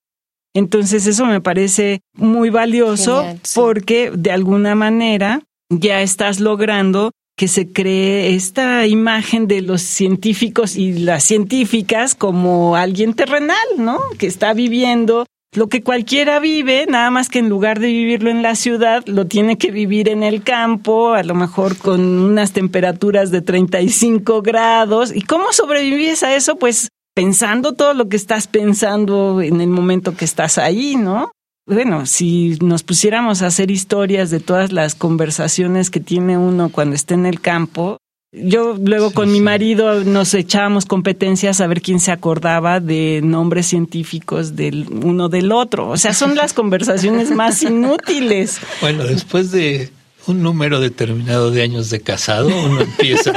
Entonces 0.55 1.05
eso 1.05 1.25
me 1.25 1.41
parece 1.41 2.01
muy 2.13 2.49
valioso 2.49 3.23
porque 3.53 4.09
de 4.09 4.31
alguna 4.31 4.73
manera 4.73 5.41
ya 5.69 6.01
estás 6.01 6.39
logrando 6.39 7.11
que 7.37 7.49
se 7.49 7.71
cree 7.71 8.33
esta 8.33 8.87
imagen 8.87 9.47
de 9.47 9.61
los 9.61 9.81
científicos 9.81 10.77
y 10.77 10.93
las 10.93 11.25
científicas 11.25 12.15
como 12.15 12.77
alguien 12.77 13.13
terrenal, 13.13 13.67
¿no? 13.77 13.99
Que 14.17 14.27
está 14.27 14.53
viviendo 14.53 15.25
lo 15.55 15.67
que 15.67 15.83
cualquiera 15.83 16.39
vive, 16.39 16.85
nada 16.87 17.09
más 17.11 17.29
que 17.29 17.39
en 17.39 17.49
lugar 17.49 17.79
de 17.79 17.87
vivirlo 17.87 18.29
en 18.29 18.41
la 18.41 18.55
ciudad, 18.55 19.05
lo 19.05 19.25
tiene 19.25 19.57
que 19.57 19.71
vivir 19.71 20.09
en 20.09 20.23
el 20.23 20.43
campo, 20.43 21.13
a 21.13 21.23
lo 21.23 21.33
mejor 21.33 21.77
con 21.77 22.01
unas 22.01 22.51
temperaturas 22.51 23.31
de 23.31 23.41
35 23.41 24.41
grados. 24.41 25.15
¿Y 25.15 25.21
cómo 25.21 25.51
sobrevives 25.51 26.23
a 26.23 26.35
eso? 26.35 26.57
Pues 26.57 26.89
pensando 27.15 27.73
todo 27.73 27.93
lo 27.95 28.09
que 28.09 28.17
estás 28.17 28.45
pensando 28.45 29.41
en 29.41 29.61
el 29.61 29.69
momento 29.69 30.15
que 30.15 30.25
estás 30.25 30.59
ahí, 30.59 30.95
¿no? 30.97 31.31
Bueno, 31.65 32.05
si 32.05 32.57
nos 32.61 32.83
pusiéramos 32.83 33.41
a 33.41 33.47
hacer 33.47 33.71
historias 33.71 34.29
de 34.29 34.39
todas 34.39 34.71
las 34.71 34.93
conversaciones 34.93 35.89
que 35.89 35.99
tiene 35.99 36.37
uno 36.37 36.69
cuando 36.69 36.95
está 36.95 37.15
en 37.15 37.25
el 37.25 37.41
campo, 37.41 37.97
yo 38.31 38.75
luego 38.77 39.11
con 39.11 39.31
mi 39.31 39.39
marido 39.39 40.03
nos 40.03 40.33
echábamos 40.33 40.85
competencias 40.85 41.61
a 41.61 41.67
ver 41.67 41.81
quién 41.81 41.99
se 41.99 42.11
acordaba 42.11 42.81
de 42.81 43.21
nombres 43.23 43.65
científicos 43.67 44.55
del 44.55 44.85
uno 44.89 45.29
del 45.29 45.51
otro. 45.51 45.89
O 45.89 45.97
sea, 45.97 46.13
son 46.13 46.35
las 46.35 46.53
conversaciones 46.53 47.31
más 47.31 47.63
inútiles. 47.63 48.59
Bueno, 48.81 49.05
después 49.05 49.51
de 49.51 49.89
un 50.27 50.43
número 50.43 50.79
determinado 50.79 51.49
de 51.49 51.61
años 51.61 51.89
de 51.89 52.01
casado, 52.01 52.49
uno 52.49 52.81
empieza 52.81 53.31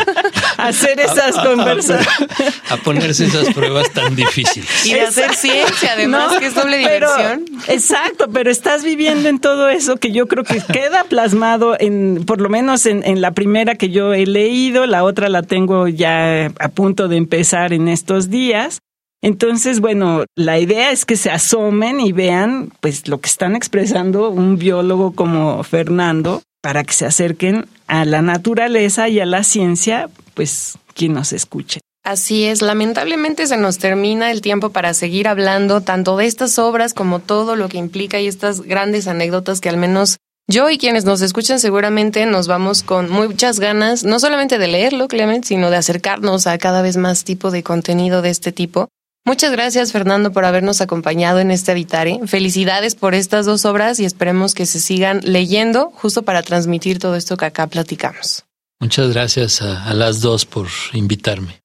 hacer 0.58 1.00
esas 1.00 1.36
conversaciones. 1.36 2.60
A, 2.68 2.76
ponerse 2.76 3.24
esas 3.24 3.54
pruebas 3.54 3.90
tan 3.92 4.14
difíciles. 4.14 4.86
Y 4.86 4.92
de 4.92 5.02
hacer 5.02 5.34
ciencia, 5.34 5.92
además, 5.92 6.36
que 6.38 6.46
es 6.46 6.54
doble 6.54 6.76
diversión. 6.78 7.44
Exacto, 7.68 8.26
pero 8.32 8.50
estás 8.50 8.84
viviendo 8.84 9.28
en 9.28 9.38
todo 9.38 9.68
eso 9.68 9.96
que 9.96 10.12
yo 10.12 10.26
creo 10.26 10.44
que 10.44 10.60
queda 10.60 11.04
plasmado 11.04 11.76
en, 11.78 12.24
por 12.26 12.40
lo 12.40 12.50
menos 12.50 12.84
en, 12.86 13.04
en 13.04 13.20
la 13.20 13.30
primera 13.30 13.76
que 13.76 13.90
yo 13.90 14.12
he 14.12 14.26
leído, 14.26 14.86
la 14.86 15.04
otra 15.04 15.28
la 15.28 15.42
tengo 15.42 15.88
ya 15.88 16.52
a 16.58 16.68
punto 16.68 17.08
de 17.08 17.16
empezar 17.16 17.72
en 17.72 17.88
estos 17.88 18.28
días. 18.28 18.80
Entonces, 19.20 19.80
bueno, 19.80 20.24
la 20.36 20.58
idea 20.58 20.92
es 20.92 21.04
que 21.04 21.16
se 21.16 21.30
asomen 21.30 22.00
y 22.00 22.12
vean 22.12 22.70
pues 22.80 23.08
lo 23.08 23.18
que 23.20 23.28
están 23.28 23.56
expresando 23.56 24.30
un 24.30 24.58
biólogo 24.58 25.12
como 25.12 25.62
Fernando 25.64 26.42
para 26.60 26.84
que 26.84 26.92
se 26.92 27.06
acerquen 27.06 27.66
a 27.86 28.04
la 28.04 28.22
naturaleza 28.22 29.08
y 29.08 29.20
a 29.20 29.26
la 29.26 29.42
ciencia, 29.42 30.08
pues 30.38 30.78
quien 30.94 31.14
nos 31.14 31.32
escuche. 31.32 31.80
Así 32.04 32.44
es, 32.44 32.62
lamentablemente 32.62 33.44
se 33.48 33.56
nos 33.56 33.78
termina 33.78 34.30
el 34.30 34.40
tiempo 34.40 34.70
para 34.70 34.94
seguir 34.94 35.26
hablando 35.26 35.80
tanto 35.80 36.16
de 36.16 36.26
estas 36.26 36.60
obras 36.60 36.94
como 36.94 37.18
todo 37.18 37.56
lo 37.56 37.68
que 37.68 37.78
implica 37.78 38.20
y 38.20 38.28
estas 38.28 38.60
grandes 38.60 39.08
anécdotas 39.08 39.60
que 39.60 39.68
al 39.68 39.78
menos 39.78 40.18
yo 40.46 40.70
y 40.70 40.78
quienes 40.78 41.04
nos 41.04 41.22
escuchan 41.22 41.58
seguramente 41.58 42.24
nos 42.24 42.46
vamos 42.46 42.84
con 42.84 43.10
muchas 43.10 43.58
ganas, 43.58 44.04
no 44.04 44.20
solamente 44.20 44.58
de 44.58 44.68
leerlo, 44.68 45.08
Clement, 45.08 45.44
sino 45.44 45.70
de 45.70 45.76
acercarnos 45.76 46.46
a 46.46 46.56
cada 46.56 46.82
vez 46.82 46.96
más 46.96 47.24
tipo 47.24 47.50
de 47.50 47.64
contenido 47.64 48.22
de 48.22 48.30
este 48.30 48.52
tipo. 48.52 48.88
Muchas 49.24 49.50
gracias, 49.50 49.90
Fernando, 49.90 50.30
por 50.30 50.44
habernos 50.44 50.80
acompañado 50.80 51.40
en 51.40 51.50
este 51.50 51.72
Habitare. 51.72 52.20
Felicidades 52.26 52.94
por 52.94 53.16
estas 53.16 53.44
dos 53.44 53.64
obras 53.64 53.98
y 53.98 54.04
esperemos 54.04 54.54
que 54.54 54.66
se 54.66 54.78
sigan 54.78 55.20
leyendo 55.24 55.90
justo 55.96 56.22
para 56.22 56.44
transmitir 56.44 57.00
todo 57.00 57.16
esto 57.16 57.36
que 57.36 57.46
acá 57.46 57.66
platicamos. 57.66 58.44
Muchas 58.80 59.12
gracias 59.12 59.62
a, 59.62 59.84
a 59.84 59.94
las 59.94 60.20
dos 60.20 60.46
por 60.46 60.68
invitarme. 60.92 61.60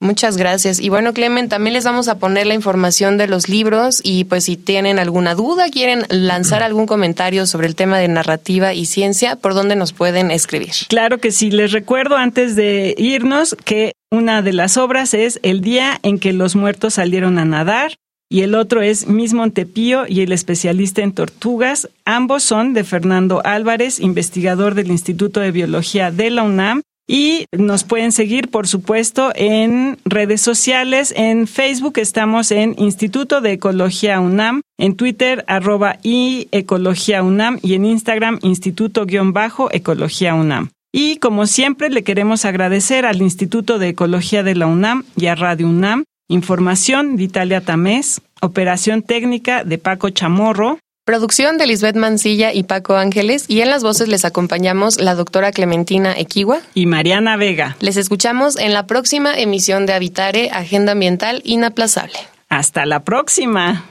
Muchas 0.00 0.36
gracias. 0.36 0.78
Y 0.78 0.90
bueno, 0.90 1.12
Clemen, 1.12 1.48
también 1.48 1.74
les 1.74 1.84
vamos 1.84 2.06
a 2.06 2.18
poner 2.18 2.46
la 2.46 2.54
información 2.54 3.18
de 3.18 3.26
los 3.26 3.48
libros 3.48 4.00
y 4.04 4.24
pues 4.24 4.44
si 4.44 4.56
tienen 4.56 5.00
alguna 5.00 5.34
duda, 5.34 5.70
quieren 5.70 6.04
lanzar 6.08 6.62
algún 6.62 6.86
comentario 6.86 7.46
sobre 7.46 7.66
el 7.66 7.74
tema 7.74 7.98
de 7.98 8.06
narrativa 8.06 8.74
y 8.74 8.86
ciencia, 8.86 9.34
¿por 9.34 9.54
dónde 9.54 9.74
nos 9.74 9.92
pueden 9.92 10.30
escribir? 10.30 10.70
Claro 10.88 11.18
que 11.18 11.32
sí. 11.32 11.50
Les 11.50 11.72
recuerdo 11.72 12.16
antes 12.16 12.54
de 12.54 12.94
irnos 12.96 13.56
que 13.64 13.92
una 14.10 14.40
de 14.40 14.52
las 14.52 14.76
obras 14.76 15.14
es 15.14 15.40
El 15.42 15.62
día 15.62 15.98
en 16.04 16.20
que 16.20 16.32
los 16.32 16.54
muertos 16.54 16.94
salieron 16.94 17.38
a 17.40 17.44
nadar 17.44 17.96
y 18.30 18.42
el 18.42 18.54
otro 18.54 18.82
es 18.82 19.06
Miss 19.06 19.32
Montepío 19.32 20.04
y 20.06 20.20
el 20.20 20.32
especialista 20.32 21.02
en 21.02 21.12
tortugas. 21.12 21.88
Ambos 22.04 22.42
son 22.42 22.74
de 22.74 22.84
Fernando 22.84 23.40
Álvarez, 23.44 24.00
investigador 24.00 24.74
del 24.74 24.90
Instituto 24.90 25.40
de 25.40 25.50
Biología 25.50 26.10
de 26.10 26.30
la 26.30 26.42
UNAM 26.42 26.82
y 27.10 27.46
nos 27.56 27.84
pueden 27.84 28.12
seguir, 28.12 28.48
por 28.50 28.68
supuesto, 28.68 29.32
en 29.34 29.96
redes 30.04 30.42
sociales. 30.42 31.14
En 31.16 31.46
Facebook 31.46 31.94
estamos 31.96 32.50
en 32.50 32.74
Instituto 32.76 33.40
de 33.40 33.52
Ecología 33.52 34.20
UNAM, 34.20 34.60
en 34.76 34.94
Twitter 34.94 35.42
arroba 35.48 35.96
y 36.02 36.48
Ecología 36.52 37.22
UNAM 37.22 37.60
y 37.62 37.72
en 37.74 37.86
Instagram 37.86 38.38
Instituto-Ecología 38.42 40.34
UNAM. 40.34 40.68
Y 40.92 41.16
como 41.16 41.46
siempre 41.46 41.88
le 41.88 42.04
queremos 42.04 42.44
agradecer 42.44 43.06
al 43.06 43.22
Instituto 43.22 43.78
de 43.78 43.88
Ecología 43.88 44.42
de 44.42 44.54
la 44.54 44.66
UNAM 44.66 45.04
y 45.16 45.26
a 45.26 45.34
Radio 45.34 45.66
UNAM. 45.66 46.04
Información 46.30 47.16
de 47.16 47.22
Italia 47.22 47.62
Tamés, 47.62 48.20
operación 48.42 49.02
técnica 49.02 49.64
de 49.64 49.78
Paco 49.78 50.10
Chamorro, 50.10 50.78
Producción 51.06 51.56
de 51.56 51.66
Lisbeth 51.66 51.96
Mancilla 51.96 52.52
y 52.52 52.64
Paco 52.64 52.96
Ángeles 52.96 53.46
y 53.48 53.62
en 53.62 53.70
las 53.70 53.82
voces 53.82 54.08
les 54.08 54.26
acompañamos 54.26 55.00
la 55.00 55.14
doctora 55.14 55.52
Clementina 55.52 56.12
Equigua 56.14 56.60
y 56.74 56.84
Mariana 56.84 57.38
Vega. 57.38 57.78
Les 57.80 57.96
escuchamos 57.96 58.58
en 58.58 58.74
la 58.74 58.86
próxima 58.86 59.38
emisión 59.38 59.86
de 59.86 59.94
Habitare, 59.94 60.50
Agenda 60.50 60.92
Ambiental 60.92 61.40
Inaplazable. 61.44 62.18
Hasta 62.50 62.84
la 62.84 63.04
próxima. 63.04 63.86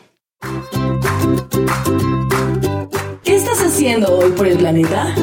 ¿Qué 3.23 3.35
estás 3.35 3.63
haciendo 3.63 4.15
hoy 4.15 4.29
por 4.33 4.45
el 4.45 4.59
planeta? 4.59 5.15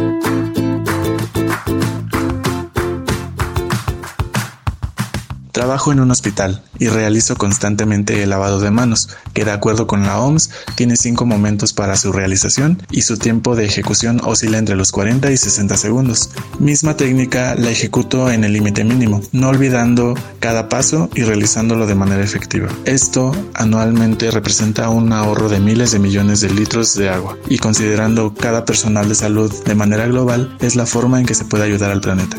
Trabajo 5.54 5.92
en 5.92 6.00
un 6.00 6.10
hospital 6.10 6.64
y 6.80 6.88
realizo 6.88 7.36
constantemente 7.36 8.20
el 8.24 8.30
lavado 8.30 8.58
de 8.58 8.72
manos, 8.72 9.10
que 9.34 9.44
de 9.44 9.52
acuerdo 9.52 9.86
con 9.86 10.02
la 10.02 10.18
OMS 10.18 10.50
tiene 10.74 10.96
cinco 10.96 11.26
momentos 11.26 11.72
para 11.72 11.94
su 11.94 12.10
realización 12.10 12.82
y 12.90 13.02
su 13.02 13.18
tiempo 13.18 13.54
de 13.54 13.64
ejecución 13.64 14.20
oscila 14.24 14.58
entre 14.58 14.74
los 14.74 14.90
40 14.90 15.30
y 15.30 15.36
60 15.36 15.76
segundos. 15.76 16.30
Misma 16.58 16.96
técnica 16.96 17.54
la 17.54 17.70
ejecuto 17.70 18.32
en 18.32 18.42
el 18.42 18.52
límite 18.52 18.82
mínimo, 18.82 19.22
no 19.30 19.50
olvidando 19.50 20.14
cada 20.40 20.68
paso 20.68 21.08
y 21.14 21.22
realizándolo 21.22 21.86
de 21.86 21.94
manera 21.94 22.24
efectiva. 22.24 22.68
Esto 22.84 23.30
anualmente 23.54 24.32
representa 24.32 24.88
un 24.88 25.12
ahorro 25.12 25.48
de 25.48 25.60
miles 25.60 25.92
de 25.92 26.00
millones 26.00 26.40
de 26.40 26.50
litros 26.50 26.94
de 26.94 27.10
agua 27.10 27.38
y 27.48 27.58
considerando 27.58 28.34
cada 28.34 28.64
personal 28.64 29.08
de 29.08 29.14
salud 29.14 29.54
de 29.64 29.74
manera 29.76 30.08
global 30.08 30.56
es 30.58 30.74
la 30.74 30.84
forma 30.84 31.20
en 31.20 31.26
que 31.26 31.36
se 31.36 31.44
puede 31.44 31.62
ayudar 31.62 31.92
al 31.92 32.00
planeta. 32.00 32.38